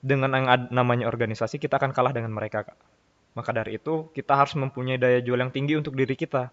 dengan 0.00 0.32
yang 0.32 0.46
namanya 0.72 1.12
organisasi, 1.12 1.60
kita 1.60 1.76
akan 1.76 1.92
kalah 1.92 2.16
dengan 2.16 2.32
mereka, 2.32 2.64
Kak. 2.64 2.78
Maka 3.36 3.50
dari 3.52 3.76
itu, 3.76 4.08
kita 4.16 4.32
harus 4.32 4.56
mempunyai 4.56 4.96
daya 4.96 5.20
jual 5.20 5.36
yang 5.36 5.52
tinggi 5.52 5.76
untuk 5.76 5.92
diri 5.92 6.16
kita. 6.16 6.48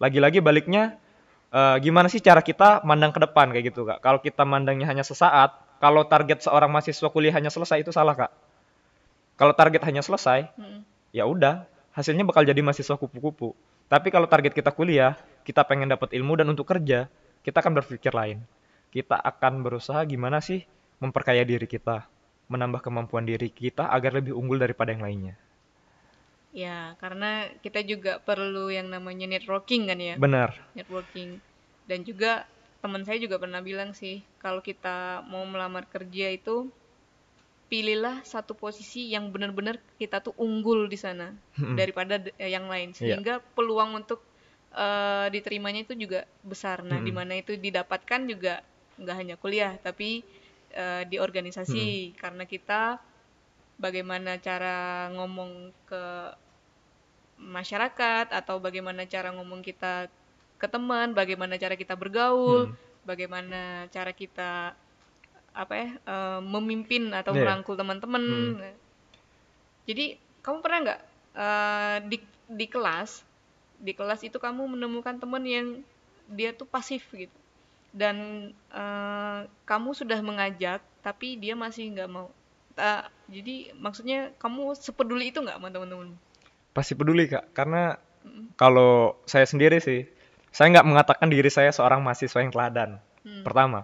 Lagi-lagi 0.00 0.40
baliknya, 0.40 0.96
eh, 1.52 1.76
gimana 1.84 2.08
sih 2.08 2.24
cara 2.24 2.40
kita 2.40 2.82
mandang 2.88 3.12
ke 3.12 3.20
depan 3.20 3.52
kayak 3.52 3.64
gitu, 3.68 3.84
Kak. 3.84 4.00
Kalau 4.00 4.18
kita 4.24 4.48
mandangnya 4.48 4.88
hanya 4.88 5.04
sesaat, 5.04 5.54
kalau 5.76 6.08
target 6.08 6.40
seorang 6.40 6.72
mahasiswa 6.72 7.08
kuliah 7.12 7.36
hanya 7.36 7.52
selesai, 7.52 7.84
itu 7.84 7.92
salah, 7.92 8.16
Kak. 8.16 8.47
Kalau 9.38 9.54
target 9.54 9.82
hanya 9.86 10.02
selesai, 10.02 10.50
Mm. 10.58 10.82
ya 11.14 11.24
udah, 11.24 11.64
hasilnya 11.94 12.26
bakal 12.26 12.42
jadi 12.42 12.58
mahasiswa 12.58 12.98
kupu-kupu. 12.98 13.54
Tapi 13.86 14.10
kalau 14.10 14.26
target 14.28 14.52
kita 14.52 14.74
kuliah, 14.74 15.16
kita 15.46 15.64
pengen 15.64 15.88
dapat 15.88 16.12
ilmu 16.12 16.36
dan 16.36 16.50
untuk 16.50 16.68
kerja, 16.68 17.08
kita 17.46 17.62
akan 17.62 17.78
berpikir 17.80 18.12
lain. 18.12 18.42
Kita 18.90 19.16
akan 19.16 19.62
berusaha 19.64 20.02
gimana 20.04 20.42
sih 20.42 20.66
memperkaya 20.98 21.46
diri 21.46 21.64
kita, 21.64 22.04
menambah 22.50 22.82
kemampuan 22.82 23.24
diri 23.24 23.48
kita 23.48 23.88
agar 23.88 24.18
lebih 24.18 24.34
unggul 24.34 24.58
daripada 24.60 24.92
yang 24.92 25.06
lainnya. 25.06 25.34
Ya, 26.50 26.96
karena 26.98 27.46
kita 27.60 27.84
juga 27.84 28.18
perlu 28.18 28.72
yang 28.72 28.88
namanya 28.90 29.28
networking 29.28 29.86
kan 29.86 30.00
ya. 30.00 30.14
Benar. 30.18 30.56
networking 30.74 31.38
dan 31.88 32.04
juga 32.04 32.44
teman 32.80 33.04
saya 33.04 33.20
juga 33.20 33.40
pernah 33.40 33.60
bilang 33.64 33.92
sih 33.96 34.20
kalau 34.40 34.60
kita 34.64 35.24
mau 35.28 35.44
melamar 35.44 35.84
kerja 35.88 36.32
itu 36.32 36.68
pilihlah 37.70 38.24
satu 38.24 38.52
posisi 38.56 39.12
yang 39.14 39.28
benar-benar 39.34 39.76
kita 40.00 40.16
tuh 40.24 40.34
unggul 40.40 40.88
di 40.92 40.96
sana 40.96 41.36
Mm-mm. 41.60 41.76
daripada 41.78 42.14
eh, 42.40 42.50
yang 42.56 42.66
lain 42.72 42.90
Iya. 43.00 43.20
sehingga 43.20 43.34
peluang 43.56 43.90
untuk 44.00 44.20
eh, 44.72 45.26
diterimanya 45.34 45.80
itu 45.86 45.94
juga 46.04 46.20
besar 46.44 46.80
nah 46.84 46.98
di 47.00 47.12
Mm-mm. 47.12 47.18
mana 47.18 47.34
itu 47.42 47.52
didapatkan 47.56 48.20
juga 48.32 48.64
nggak 49.00 49.16
hanya 49.20 49.36
kuliah 49.42 49.72
tapi 49.86 50.24
eh, 50.72 51.02
di 51.10 51.16
organisasi 51.20 52.16
karena 52.16 52.44
kita 52.48 52.98
bagaimana 53.78 54.30
cara 54.42 55.08
ngomong 55.14 55.52
ke 55.88 56.02
masyarakat 57.38 58.26
atau 58.34 58.56
bagaimana 58.58 59.06
cara 59.06 59.30
ngomong 59.36 59.62
kita 59.62 60.10
ke 60.58 60.66
teman, 60.66 61.14
bagaimana 61.14 61.54
cara 61.62 61.74
kita 61.78 61.94
bergaul, 61.94 62.66
Hmm. 62.66 62.74
bagaimana 63.06 63.86
cara 63.94 64.10
kita 64.10 64.74
apa 65.58 65.74
ya 65.74 65.88
eh, 65.98 66.40
memimpin 66.40 67.10
atau 67.10 67.34
Iya. 67.34 67.42
merangkul 67.42 67.74
teman-teman. 67.74 68.22
Hmm. 68.22 68.74
Jadi 69.90 70.14
kamu 70.46 70.58
pernah 70.62 70.78
nggak 70.86 71.00
eh, 71.34 71.96
di 72.06 72.18
di 72.48 72.66
kelas 72.70 73.26
di 73.78 73.92
kelas 73.94 74.22
itu 74.22 74.38
kamu 74.38 74.78
menemukan 74.78 75.18
teman 75.18 75.42
yang 75.42 75.82
dia 76.30 76.54
tuh 76.54 76.66
pasif 76.70 77.02
gitu 77.10 77.34
dan 77.90 78.16
eh, 78.70 79.40
kamu 79.66 79.90
sudah 79.98 80.22
mengajak 80.22 80.78
tapi 81.02 81.34
dia 81.34 81.58
masih 81.58 81.90
nggak 81.94 82.10
mau. 82.10 82.30
Ah, 82.78 83.10
jadi 83.26 83.74
maksudnya 83.74 84.30
kamu 84.38 84.78
sepeduli 84.78 85.34
itu 85.34 85.42
nggak 85.42 85.58
sama 85.58 85.74
teman-teman? 85.74 86.14
Pasti 86.70 86.94
peduli, 86.94 87.26
Kak. 87.26 87.50
Karena 87.50 87.98
kalau 88.54 89.18
saya 89.26 89.48
sendiri 89.50 89.82
sih, 89.82 90.06
saya 90.54 90.70
nggak 90.78 90.86
mengatakan 90.86 91.26
diri 91.26 91.50
saya 91.50 91.74
seorang 91.74 91.98
mahasiswa 92.04 92.38
yang 92.38 92.54
teladan. 92.54 92.90
Hmm. 93.26 93.42
Pertama, 93.42 93.82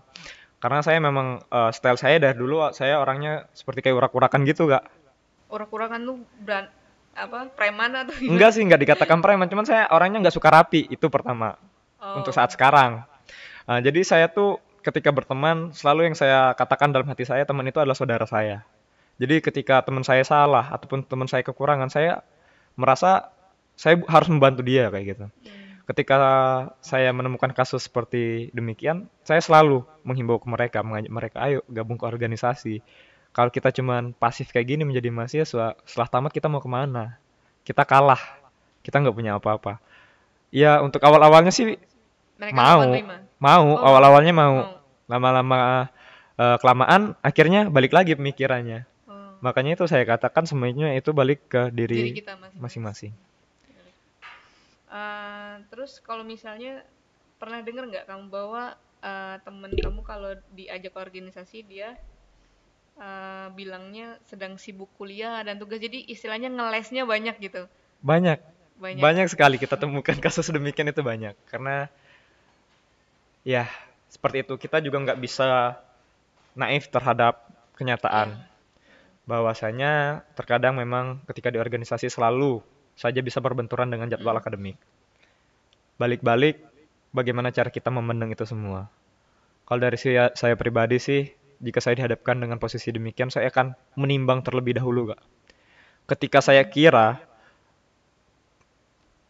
karena 0.65 0.81
saya 0.81 0.97
memang 0.97 1.45
eh, 1.45 1.71
style 1.77 2.01
saya 2.01 2.17
dari 2.17 2.41
dulu 2.41 2.73
saya 2.73 2.97
orangnya 2.97 3.45
seperti 3.53 3.85
kayak 3.85 4.01
urak-urakan 4.01 4.49
gitu, 4.49 4.73
Kak. 4.73 4.89
Urak-urakan 5.53 6.01
tuh 6.09 6.17
beran 6.41 6.73
apa 7.13 7.53
preman 7.53 7.93
atau 7.93 8.17
gimana? 8.17 8.33
Enggak 8.33 8.51
sih, 8.57 8.65
enggak 8.65 8.81
dikatakan 8.81 9.21
preman, 9.21 9.45
cuman 9.45 9.69
saya 9.69 9.85
orangnya 9.93 10.25
nggak 10.25 10.37
suka 10.41 10.49
rapi, 10.49 10.89
itu 10.89 11.13
pertama. 11.13 11.61
Oh. 12.01 12.25
Untuk 12.25 12.33
saat 12.33 12.49
sekarang. 12.57 13.05
Nah, 13.69 13.79
jadi 13.85 14.01
saya 14.09 14.27
tuh 14.33 14.57
ketika 14.81 15.13
berteman, 15.13 15.77
selalu 15.77 16.09
yang 16.09 16.17
saya 16.17 16.57
katakan 16.57 16.97
dalam 16.97 17.13
hati 17.13 17.29
saya, 17.29 17.45
teman 17.45 17.69
itu 17.69 17.77
adalah 17.77 17.97
saudara 17.97 18.25
saya. 18.25 18.65
Jadi 19.21 19.45
ketika 19.45 19.85
teman 19.85 20.01
saya 20.01 20.25
salah, 20.25 20.73
ataupun 20.73 21.05
teman 21.05 21.29
saya 21.29 21.45
kekurangan, 21.45 21.93
saya 21.93 22.25
merasa 22.73 23.29
saya 23.77 24.01
harus 24.09 24.33
membantu 24.33 24.65
dia 24.65 24.89
kayak 24.89 25.05
gitu. 25.13 25.27
Hmm. 25.29 25.64
Ketika 25.85 26.17
saya 26.81 27.13
menemukan 27.13 27.53
kasus 27.53 27.85
seperti 27.85 28.49
demikian, 28.57 29.05
saya 29.21 29.45
selalu 29.45 29.85
menghimbau 30.01 30.41
ke 30.41 30.49
mereka, 30.49 30.79
mengajak 30.81 31.13
mereka, 31.13 31.37
ayo 31.45 31.61
gabung 31.69 32.01
ke 32.01 32.09
organisasi. 32.09 32.81
Kalau 33.37 33.53
kita 33.53 33.69
cuman 33.69 34.17
pasif 34.17 34.49
kayak 34.49 34.65
gini 34.65 34.83
menjadi 34.89 35.13
mahasiswa, 35.13 35.77
setelah 35.85 36.09
tamat 36.09 36.33
kita 36.33 36.49
mau 36.49 36.65
ke 36.65 36.71
mana? 36.73 37.21
Kita 37.69 37.85
kalah, 37.85 38.21
kita 38.81 38.97
nggak 39.05 39.13
punya 39.13 39.37
apa-apa. 39.37 39.77
Ya 40.49 40.81
untuk 40.81 41.05
awal-awalnya 41.05 41.53
sih 41.53 41.77
Mereka 42.41 42.55
mau, 42.57 42.81
mau 43.37 43.67
Oh, 43.77 43.85
awal-awalnya 43.85 44.33
mau. 44.33 44.55
Lama-lama 45.05 45.91
eh, 46.41 46.57
kelamaan, 46.65 47.13
akhirnya 47.21 47.69
balik 47.69 47.93
lagi 47.93 48.17
pemikirannya. 48.17 48.89
Oh, 49.05 49.37
Makanya 49.45 49.77
itu 49.77 49.85
saya 49.85 50.09
katakan 50.09 50.49
semuanya 50.49 50.97
itu 50.97 51.13
balik 51.13 51.45
ke 51.53 51.69
diri 51.69 52.09
diri 52.09 52.25
kita 52.25 52.41
masing-masing. 52.41 53.13
masing-masing. 53.13 53.13
Terus 55.71 56.03
kalau 56.03 56.27
misalnya 56.27 56.83
pernah 57.39 57.61
dengar 57.61 57.87
nggak 57.91 58.07
kamu 58.09 58.25
bahwa 58.31 58.75
eh, 59.05 59.37
temen 59.43 59.73
kamu 59.75 60.01
kalau 60.03 60.33
diajak 60.55 60.95
organisasi 60.97 61.67
dia 61.67 61.95
eh, 62.99 63.47
bilangnya 63.53 64.17
sedang 64.27 64.57
sibuk 64.57 64.89
kuliah 64.97 65.45
dan 65.45 65.61
tugas 65.61 65.79
jadi 65.83 66.03
istilahnya 66.09 66.49
ngelesnya 66.49 67.05
banyak 67.05 67.37
gitu 67.43 67.69
Banyak, 68.05 68.37
banyak 68.77 69.01
banyak 69.01 69.27
sekali 69.33 69.57
kita 69.57 69.81
temukan 69.81 70.13
kasus 70.25 70.53
demikian 70.53 70.93
itu 70.93 71.01
banyak. 71.01 71.33
Karena 71.49 71.89
ya 73.41 73.65
seperti 74.13 74.45
itu 74.45 74.55
kita 74.61 74.85
juga 74.85 75.01
nggak 75.01 75.21
bisa 75.21 75.81
naif 76.53 76.93
terhadap 76.93 77.49
kenyataan. 77.81 78.37
Bahwasanya 79.25 80.21
terkadang 80.37 80.77
memang 80.77 81.25
ketika 81.33 81.49
di 81.49 81.57
organisasi 81.57 82.13
selalu 82.13 82.61
saja 82.93 83.25
bisa 83.25 83.41
berbenturan 83.41 83.89
dengan 83.89 84.13
jadwal 84.13 84.37
akademik. 84.37 84.77
Balik-balik 85.95 86.59
bagaimana 87.15 87.55
cara 87.55 87.71
kita 87.71 87.95
memandang 87.95 88.35
itu 88.35 88.43
semua. 88.43 88.91
Kalau 89.65 89.81
dari 89.81 89.97
saya, 89.97 90.35
saya 90.35 90.59
pribadi 90.59 90.99
sih, 90.99 91.31
jika 91.63 91.81
saya 91.81 91.97
dihadapkan 91.97 92.37
dengan 92.37 92.59
posisi 92.61 92.91
demikian, 92.91 93.31
saya 93.31 93.49
akan 93.49 93.73
menimbang 93.97 94.43
terlebih 94.45 94.77
dahulu, 94.77 95.15
Kak. 95.15 95.21
Ketika 96.05 96.45
saya 96.45 96.61
kira 96.69 97.23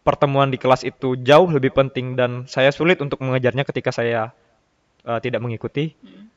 pertemuan 0.02 0.50
di 0.50 0.58
kelas 0.58 0.82
itu 0.82 1.16
jauh 1.16 1.48
lebih 1.48 1.70
penting 1.72 2.18
dan 2.18 2.44
saya 2.50 2.74
sulit 2.74 3.00
untuk 3.00 3.22
mengejarnya 3.22 3.64
ketika 3.64 3.94
saya 3.94 4.34
eh, 5.06 5.20
tidak 5.24 5.40
mengikuti 5.40 5.96
Mm. 5.96 6.28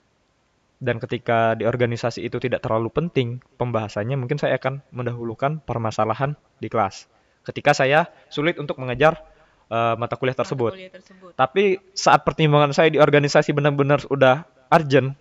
dan 0.77 0.95
ketika 1.01 1.57
di 1.57 1.65
organisasi 1.65 2.21
itu 2.21 2.37
tidak 2.37 2.61
terlalu 2.61 2.93
penting 2.93 3.41
pembahasannya, 3.57 4.13
mungkin 4.13 4.37
saya 4.37 4.61
akan 4.61 4.85
mendahulukan 4.93 5.57
permasalahan 5.65 6.37
di 6.61 6.69
kelas. 6.69 7.09
Ketika 7.41 7.73
saya 7.73 8.13
sulit 8.29 8.61
untuk 8.61 8.77
mengejar 8.77 9.25
eh, 9.67 9.93
mata 9.99 10.15
kuliah 10.15 10.33
Mata 10.35 10.43
tersebut. 10.47 10.71
kuliah 10.73 10.91
tersebut 10.93 11.31
Tapi 11.35 11.79
saat 11.91 12.23
pertimbangan 12.23 12.71
saya 12.71 12.91
di 12.91 12.99
organisasi 12.99 13.51
benar-benar 13.51 14.03
udah 14.07 14.43
urgent 14.71 15.15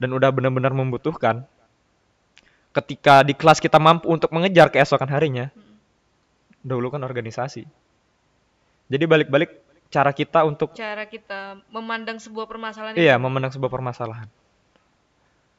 dan 0.00 0.10
udah 0.10 0.34
benar-benar 0.34 0.74
membutuhkan, 0.74 1.46
ketika 2.74 3.22
di 3.22 3.36
kelas 3.38 3.62
kita 3.62 3.78
mampu 3.78 4.10
untuk 4.10 4.32
mengejar 4.34 4.72
keesokan 4.72 5.06
harinya, 5.06 5.46
dahulukan 6.64 6.98
organisasi. 7.06 7.62
Jadi 8.90 9.04
balik-balik 9.06 9.62
cara 9.92 10.08
kita 10.16 10.40
untuk 10.48 10.72
cara 10.72 11.04
kita 11.04 11.60
memandang 11.68 12.16
sebuah 12.16 12.48
permasalahan 12.48 12.96
iya 12.96 13.20
itu 13.20 13.24
memandang 13.28 13.52
sebuah 13.52 13.68
permasalahan. 13.68 14.24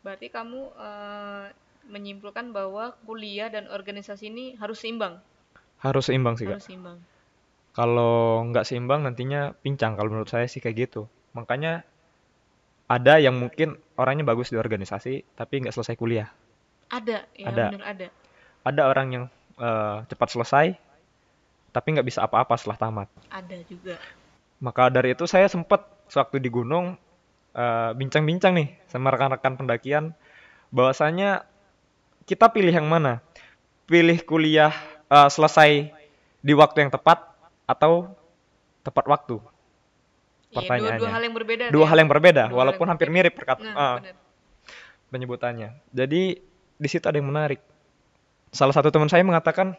berarti 0.01 0.27
kamu 0.33 0.73
eh, 0.73 1.45
menyimpulkan 1.87 2.49
bahwa 2.49 2.97
kuliah 3.05 3.53
dan 3.53 3.69
organisasi 3.69 4.33
ini 4.33 4.57
harus 4.57 4.81
seimbang 4.81 5.21
Harus 5.85 6.09
seimbang 6.09 6.33
sih, 6.33 6.49
Kak. 6.49 6.57
harus 6.57 6.65
seimbang 6.65 6.97
Kalau 7.73 8.45
nggak 8.53 8.65
seimbang 8.69 9.01
nantinya 9.01 9.57
pincang 9.57 9.97
kalau 9.97 10.13
menurut 10.13 10.29
saya 10.29 10.45
sih 10.45 10.61
kayak 10.61 10.89
gitu. 10.89 11.09
Makanya 11.33 11.81
ada 12.85 13.17
yang 13.17 13.33
mungkin 13.33 13.79
orangnya 13.97 14.21
bagus 14.27 14.53
di 14.53 14.57
organisasi 14.59 15.25
tapi 15.33 15.63
nggak 15.65 15.73
selesai 15.73 15.97
kuliah. 15.97 16.29
ada 16.93 17.25
ya 17.33 17.49
Ada. 17.49 17.65
bener 17.73 17.81
ada 17.81 18.07
Ada 18.63 18.81
orang 18.85 19.07
yang 19.09 19.25
eh, 19.57 19.97
cepat 20.05 20.29
selesai 20.29 20.65
tapi 21.73 21.87
nggak 21.97 22.05
bisa 22.05 22.21
apa-apa 22.21 22.53
setelah 22.53 22.77
tamat. 22.77 23.07
ada 23.33 23.57
juga 23.65 23.97
Maka 24.61 24.93
dari 24.93 25.17
itu 25.17 25.25
saya 25.25 25.49
sempat 25.49 25.83
sewaktu 26.07 26.37
di 26.37 26.53
gunung 26.53 26.93
eh, 27.57 27.91
bincang-bincang 27.97 28.53
nih 28.53 28.69
sama 28.85 29.09
rekan-rekan 29.09 29.57
pendakian 29.57 30.13
bahwasanya 30.69 31.49
kita 32.29 32.53
pilih 32.53 32.71
yang 32.73 32.85
mana? 32.85 33.25
Pilih 33.89 34.21
kuliah 34.21 34.69
eh, 35.09 35.29
selesai 35.33 35.89
di 36.45 36.53
waktu 36.53 36.85
yang 36.85 36.93
tepat 36.93 37.32
atau 37.65 38.11
tepat 38.81 39.05
waktu? 39.07 39.35
Iya, 39.39 39.49
dua, 40.51 40.57
Pertanyaannya. 40.61 41.01
dua 41.01 41.11
hal 41.11 41.21
yang 41.23 41.35
berbeda 41.35 41.63
Dua 41.69 41.81
ya. 41.81 41.87
hal 41.89 41.97
yang 41.97 42.09
berbeda, 42.11 42.43
Dua 42.47 42.57
walaupun 42.61 42.85
hampir 42.85 43.07
berbeda. 43.09 43.23
mirip 43.25 43.33
perkat- 43.33 43.63
Nah, 43.63 43.73
ah, 43.73 43.95
bener. 43.97 44.15
penyebutannya. 45.09 45.69
Jadi 45.89 46.21
di 46.73 46.87
situ 46.89 47.05
ada 47.05 47.17
yang 47.17 47.29
menarik. 47.29 47.61
Salah 48.53 48.73
satu 48.73 48.93
teman 48.93 49.09
saya 49.09 49.25
mengatakan 49.25 49.73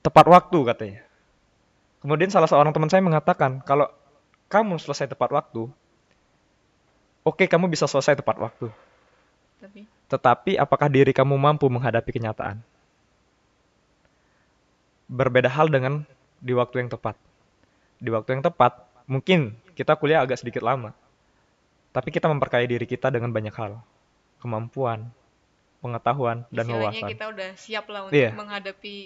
tepat 0.00 0.26
waktu 0.28 0.58
katanya. 0.64 1.00
Kemudian 1.98 2.28
salah 2.28 2.46
seorang 2.46 2.70
teman 2.70 2.92
saya 2.92 3.00
mengatakan 3.00 3.64
kalau 3.64 3.88
kamu 4.46 4.76
selesai 4.76 5.08
tepat 5.08 5.32
waktu, 5.32 5.66
oke 7.24 7.44
kamu 7.48 7.66
bisa 7.66 7.88
selesai 7.88 8.14
tepat 8.14 8.36
waktu. 8.38 8.68
Tapi 9.58 9.88
Tetapi 10.06 10.52
apakah 10.60 10.92
diri 10.92 11.10
kamu 11.10 11.34
mampu 11.34 11.64
menghadapi 11.66 12.12
kenyataan? 12.12 12.60
Berbeda 15.06 15.48
hal 15.48 15.68
dengan 15.68 16.02
di 16.40 16.52
waktu 16.52 16.80
yang 16.80 16.90
tepat. 16.90 17.16
Di 18.00 18.08
waktu 18.08 18.36
yang 18.36 18.42
tepat, 18.42 18.84
mungkin 19.04 19.52
kita 19.74 19.96
kuliah 19.96 20.24
agak 20.24 20.40
sedikit 20.40 20.64
lama. 20.64 20.92
Tapi 21.92 22.10
kita 22.10 22.26
memperkaya 22.26 22.64
diri 22.64 22.84
kita 22.84 23.08
dengan 23.08 23.30
banyak 23.30 23.54
hal. 23.54 23.78
Kemampuan, 24.40 25.08
pengetahuan, 25.78 26.44
dan 26.48 26.64
istilahnya 26.66 27.00
wawasan. 27.00 27.08
kita 27.12 27.24
udah 27.30 27.48
siap 27.54 27.86
lah 27.88 28.00
untuk 28.08 28.16
Iya. 28.18 28.30
menghadapi 28.32 28.96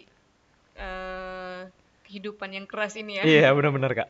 eh, 0.78 1.60
kehidupan 2.06 2.54
yang 2.54 2.66
keras 2.70 2.94
ini 2.94 3.18
ya. 3.18 3.22
Iya, 3.26 3.48
benar-benar, 3.50 3.92
Kak. 3.92 4.08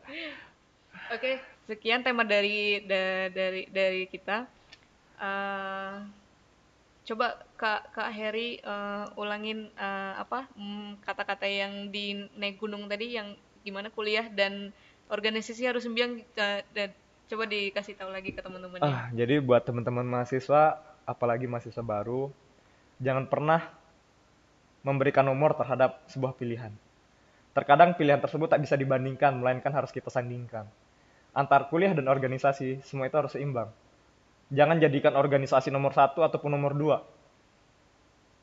Oke, 1.17 1.41
sekian 1.65 2.05
tema 2.05 2.21
dari 2.21 2.85
da- 2.85 3.33
dari 3.33 3.65
dari 3.65 4.05
kita. 4.05 4.45
Eh, 5.17 5.93
coba 7.09 7.41
Kak 7.57 7.89
Kak 7.97 8.09
Heri 8.13 8.61
eh, 8.61 9.05
ulangin 9.17 9.73
eh, 9.73 10.13
apa 10.13 10.45
mm, 10.53 11.01
kata-kata 11.01 11.49
yang 11.49 11.89
di 11.89 12.29
naik 12.37 12.61
gunung 12.61 12.85
tadi 12.85 13.17
yang 13.17 13.33
gimana 13.65 13.89
kuliah 13.89 14.29
dan 14.29 14.69
organisasi 15.09 15.65
harus 15.65 15.89
sembiang 15.89 16.21
eh, 16.21 16.61
dan 16.69 16.89
coba 17.29 17.43
dikasih 17.49 17.97
tahu 17.97 18.09
lagi 18.13 18.33
ke 18.33 18.41
teman-teman. 18.41 18.81
Ah, 18.81 19.09
jadi 19.13 19.37
buat 19.41 19.61
teman-teman 19.61 20.05
mahasiswa, 20.05 20.81
apalagi 21.05 21.45
mahasiswa 21.45 21.85
baru, 21.85 22.33
jangan 22.97 23.29
pernah 23.29 23.69
memberikan 24.81 25.25
nomor 25.29 25.53
terhadap 25.53 26.01
sebuah 26.09 26.33
pilihan. 26.33 26.73
Terkadang 27.53 27.93
pilihan 27.93 28.17
tersebut 28.17 28.49
tak 28.49 28.65
bisa 28.65 28.73
dibandingkan, 28.73 29.37
melainkan 29.37 29.69
harus 29.69 29.93
kita 29.93 30.09
sandingkan. 30.09 30.65
Antar 31.33 31.69
kuliah 31.69 31.93
dan 31.93 32.09
organisasi, 32.09 32.81
semua 32.81 33.05
itu 33.05 33.17
harus 33.17 33.37
seimbang. 33.37 33.69
Jangan 34.49 34.81
jadikan 34.81 35.13
organisasi 35.13 35.69
nomor 35.69 35.93
satu 35.93 36.25
ataupun 36.25 36.49
nomor 36.49 36.73
dua. 36.73 36.97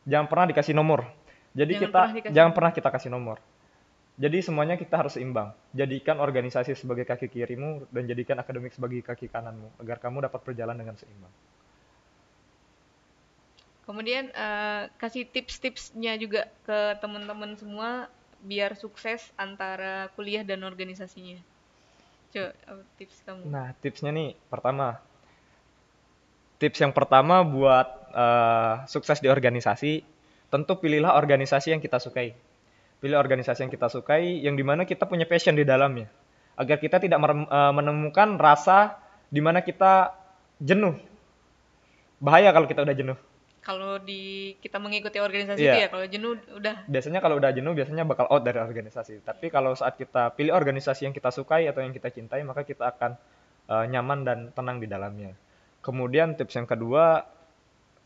Jangan 0.07 0.27
pernah 0.31 0.47
dikasih 0.55 0.75
nomor. 0.75 1.03
Jadi 1.51 1.73
Jangan 1.75 1.83
kita 1.83 1.99
pernah 1.99 2.15
dikasih 2.15 2.35
jangan 2.35 2.53
pernah 2.55 2.73
kita 2.73 2.89
kasih 2.95 3.11
nomor. 3.11 3.37
Jadi 4.17 4.39
semuanya 4.41 4.81
kita 4.81 4.97
harus 4.97 5.19
seimbang. 5.19 5.53
Jadikan 5.77 6.17
organisasi 6.23 6.73
sebagai 6.73 7.05
kaki 7.05 7.29
kirimu 7.29 7.85
dan 7.93 8.09
jadikan 8.09 8.41
akademik 8.41 8.73
sebagai 8.73 9.05
kaki 9.05 9.29
kananmu 9.29 9.77
agar 9.83 10.01
kamu 10.01 10.25
dapat 10.25 10.41
berjalan 10.41 10.79
dengan 10.79 10.97
seimbang. 10.97 11.33
Kemudian 13.85 14.33
eh, 14.33 14.83
kasih 14.97 15.29
tips-tipsnya 15.29 16.17
juga 16.17 16.49
ke 16.65 16.97
teman-teman 16.99 17.55
semua 17.61 18.09
biar 18.41 18.75
sukses 18.79 19.21
antara 19.37 20.09
kuliah 20.17 20.43
dan 20.43 20.65
organisasinya. 20.65 21.39
Coba 22.33 22.51
tips 22.97 23.17
kamu. 23.23 23.43
Nah, 23.47 23.77
tipsnya 23.85 24.11
nih 24.17 24.35
pertama. 24.49 24.99
Tips 26.57 26.81
yang 26.81 26.93
pertama 26.97 27.45
buat 27.45 27.89
eh, 28.17 28.75
sukses 28.89 29.21
di 29.21 29.29
organisasi, 29.29 30.01
tentu 30.49 30.73
pilihlah 30.81 31.13
organisasi 31.21 31.77
yang 31.77 31.85
kita 31.85 32.01
sukai. 32.01 32.33
Pilih 32.97 33.21
organisasi 33.21 33.69
yang 33.69 33.73
kita 33.73 33.93
sukai, 33.93 34.41
yang 34.41 34.57
di 34.57 34.65
mana 34.65 34.89
kita 34.89 35.05
punya 35.05 35.29
passion 35.29 35.53
di 35.53 35.69
dalamnya. 35.69 36.09
Agar 36.57 36.81
kita 36.81 36.97
tidak 36.97 37.21
eh, 37.21 37.73
menemukan 37.77 38.41
rasa 38.41 38.97
di 39.29 39.45
mana 39.45 39.61
kita 39.61 40.17
jenuh. 40.57 40.97
Bahaya 42.17 42.57
kalau 42.57 42.65
kita 42.65 42.81
udah 42.89 42.97
jenuh. 42.97 43.19
Kalau 43.61 43.99
di 43.99 44.55
kita 44.63 44.79
mengikuti 44.79 45.19
organisasi 45.19 45.59
Iya. 45.59 45.75
itu 45.75 45.81
ya 45.83 45.89
kalau 45.91 46.07
jenuh 46.07 46.39
udah 46.55 46.87
Biasanya 46.87 47.19
kalau 47.19 47.37
udah 47.37 47.51
jenuh, 47.51 47.75
biasanya 47.75 48.07
bakal 48.07 48.31
out 48.31 48.47
dari 48.47 48.63
organisasi. 48.63 49.27
Tapi 49.27 49.51
kalau 49.53 49.75
saat 49.75 49.99
kita 49.99 50.33
pilih 50.39 50.55
organisasi 50.55 51.05
yang 51.11 51.13
kita 51.13 51.35
sukai 51.35 51.67
atau 51.69 51.83
yang 51.83 51.93
kita 51.93 52.09
cintai, 52.09 52.41
maka 52.47 52.65
kita 52.65 52.97
akan 52.97 53.19
eh, 53.69 53.85
nyaman 53.93 54.25
dan 54.25 54.39
tenang 54.57 54.81
di 54.81 54.89
dalamnya. 54.89 55.37
Kemudian 55.87 56.35
tips 56.35 56.59
yang 56.59 56.67
kedua, 56.67 57.23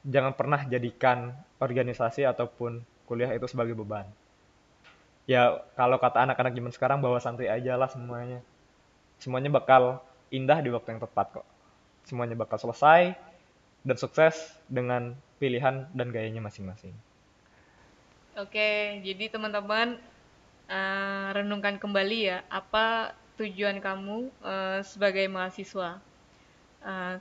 jangan 0.04 0.36
pernah 0.36 0.60
jadikan 0.68 1.32
organisasi 1.56 2.28
ataupun 2.28 2.84
kuliah 3.08 3.32
itu 3.32 3.48
sebagai 3.48 3.72
beban. 3.72 4.04
Ya, 5.24 5.64
kalau 5.80 5.96
kata 5.96 6.28
anak-anak 6.28 6.52
zaman 6.52 6.72
sekarang 6.76 6.98
bawa 7.00 7.16
santai 7.24 7.48
aja 7.48 7.80
lah 7.80 7.88
semuanya. 7.88 8.44
Semuanya 9.16 9.48
bakal 9.48 10.04
indah 10.28 10.60
di 10.60 10.68
waktu 10.68 10.92
yang 10.92 11.00
tepat 11.00 11.40
kok. 11.40 11.46
Semuanya 12.04 12.36
bakal 12.36 12.60
selesai 12.60 13.16
dan 13.80 13.96
sukses 13.96 14.52
dengan 14.68 15.16
pilihan 15.40 15.88
dan 15.96 16.12
gayanya 16.12 16.44
masing-masing. 16.44 16.92
Oke, 18.36 19.00
jadi 19.00 19.32
teman-teman 19.32 19.96
uh, 20.68 21.28
renungkan 21.32 21.80
kembali 21.80 22.18
ya 22.28 22.44
apa 22.52 23.16
tujuan 23.40 23.80
kamu 23.80 24.28
uh, 24.44 24.84
sebagai 24.84 25.24
mahasiswa. 25.32 25.96
Uh, 26.84 27.16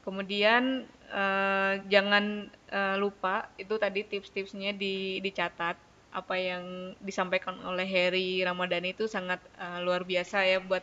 kemudian 0.00 0.88
uh, 1.12 1.80
jangan 1.90 2.48
uh, 2.72 2.96
lupa 2.96 3.50
itu 3.60 3.76
tadi 3.76 4.06
tips-tipsnya 4.06 4.72
di, 4.72 5.20
dicatat 5.20 5.76
apa 6.10 6.34
yang 6.34 6.94
disampaikan 6.98 7.54
oleh 7.62 7.86
Harry 7.86 8.42
Ramadhani 8.42 8.94
itu 8.96 9.06
sangat 9.06 9.38
uh, 9.62 9.78
luar 9.78 10.02
biasa 10.02 10.42
ya 10.42 10.58
buat 10.58 10.82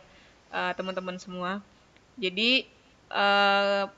uh, 0.52 0.72
teman-teman 0.72 1.20
semua. 1.20 1.60
Jadi 2.16 2.64
uh, 3.12 3.92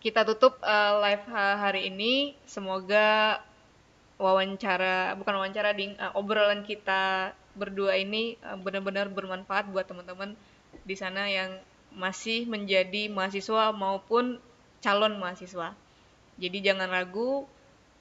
kita 0.00 0.24
tutup 0.24 0.56
uh, 0.64 1.02
live 1.04 1.26
hari 1.34 1.92
ini. 1.92 2.32
Semoga 2.48 3.38
wawancara, 4.16 5.12
bukan 5.20 5.34
wawancara, 5.36 5.76
ding, 5.76 5.92
uh, 6.00 6.16
obrolan 6.16 6.64
kita 6.64 7.34
berdua 7.58 7.98
ini 7.98 8.38
benar-benar 8.62 9.10
bermanfaat 9.10 9.66
buat 9.74 9.82
teman-teman 9.82 10.38
di 10.86 10.94
sana 10.94 11.26
yang 11.26 11.58
masih 11.94 12.44
menjadi 12.44 13.08
mahasiswa 13.08 13.72
maupun 13.72 14.40
calon 14.84 15.18
mahasiswa. 15.18 15.74
Jadi 16.38 16.58
jangan 16.62 16.88
ragu 16.90 17.48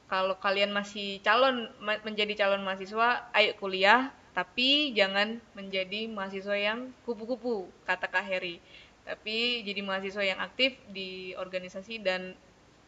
kalau 0.08 0.40
kalian 0.40 0.72
masih 0.72 1.20
calon 1.20 1.68
menjadi 2.06 2.48
calon 2.48 2.64
mahasiswa, 2.64 3.28
ayo 3.36 3.52
kuliah, 3.60 4.14
tapi 4.32 4.96
jangan 4.96 5.42
menjadi 5.52 6.08
mahasiswa 6.08 6.56
yang 6.56 6.96
kupu-kupu, 7.04 7.68
kata 7.84 8.08
Kak 8.08 8.24
Heri 8.24 8.62
tapi 9.08 9.64
jadi 9.64 9.80
mahasiswa 9.80 10.20
yang 10.20 10.40
aktif 10.44 10.76
di 10.92 11.32
organisasi 11.40 12.04
dan 12.04 12.36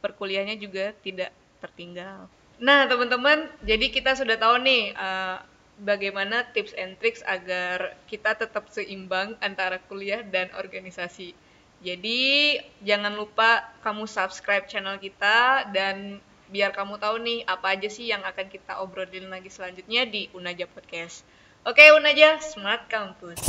perkuliahnya 0.04 0.60
juga 0.60 0.92
tidak 1.00 1.32
tertinggal. 1.64 2.28
Nah, 2.60 2.92
teman-teman, 2.92 3.48
jadi 3.64 3.88
kita 3.88 4.20
sudah 4.20 4.36
tahu 4.36 4.60
nih 4.60 4.92
uh, 4.92 5.40
bagaimana 5.82 6.48
tips 6.52 6.76
and 6.76 7.00
tricks 7.00 7.24
agar 7.24 7.96
kita 8.06 8.36
tetap 8.36 8.68
seimbang 8.70 9.40
antara 9.40 9.80
kuliah 9.88 10.22
dan 10.22 10.52
organisasi. 10.56 11.34
Jadi, 11.80 12.60
jangan 12.84 13.16
lupa 13.16 13.72
kamu 13.80 14.04
subscribe 14.04 14.68
channel 14.68 15.00
kita 15.00 15.72
dan 15.72 16.20
biar 16.52 16.76
kamu 16.76 17.00
tahu 17.00 17.22
nih 17.24 17.46
apa 17.48 17.78
aja 17.78 17.88
sih 17.88 18.10
yang 18.10 18.26
akan 18.26 18.52
kita 18.52 18.82
obrolin 18.84 19.32
lagi 19.32 19.48
selanjutnya 19.48 20.04
di 20.10 20.28
Unaja 20.36 20.68
Podcast. 20.68 21.24
Oke, 21.64 21.88
Unaja, 21.96 22.42
Smart 22.44 22.90
Campus. 22.92 23.40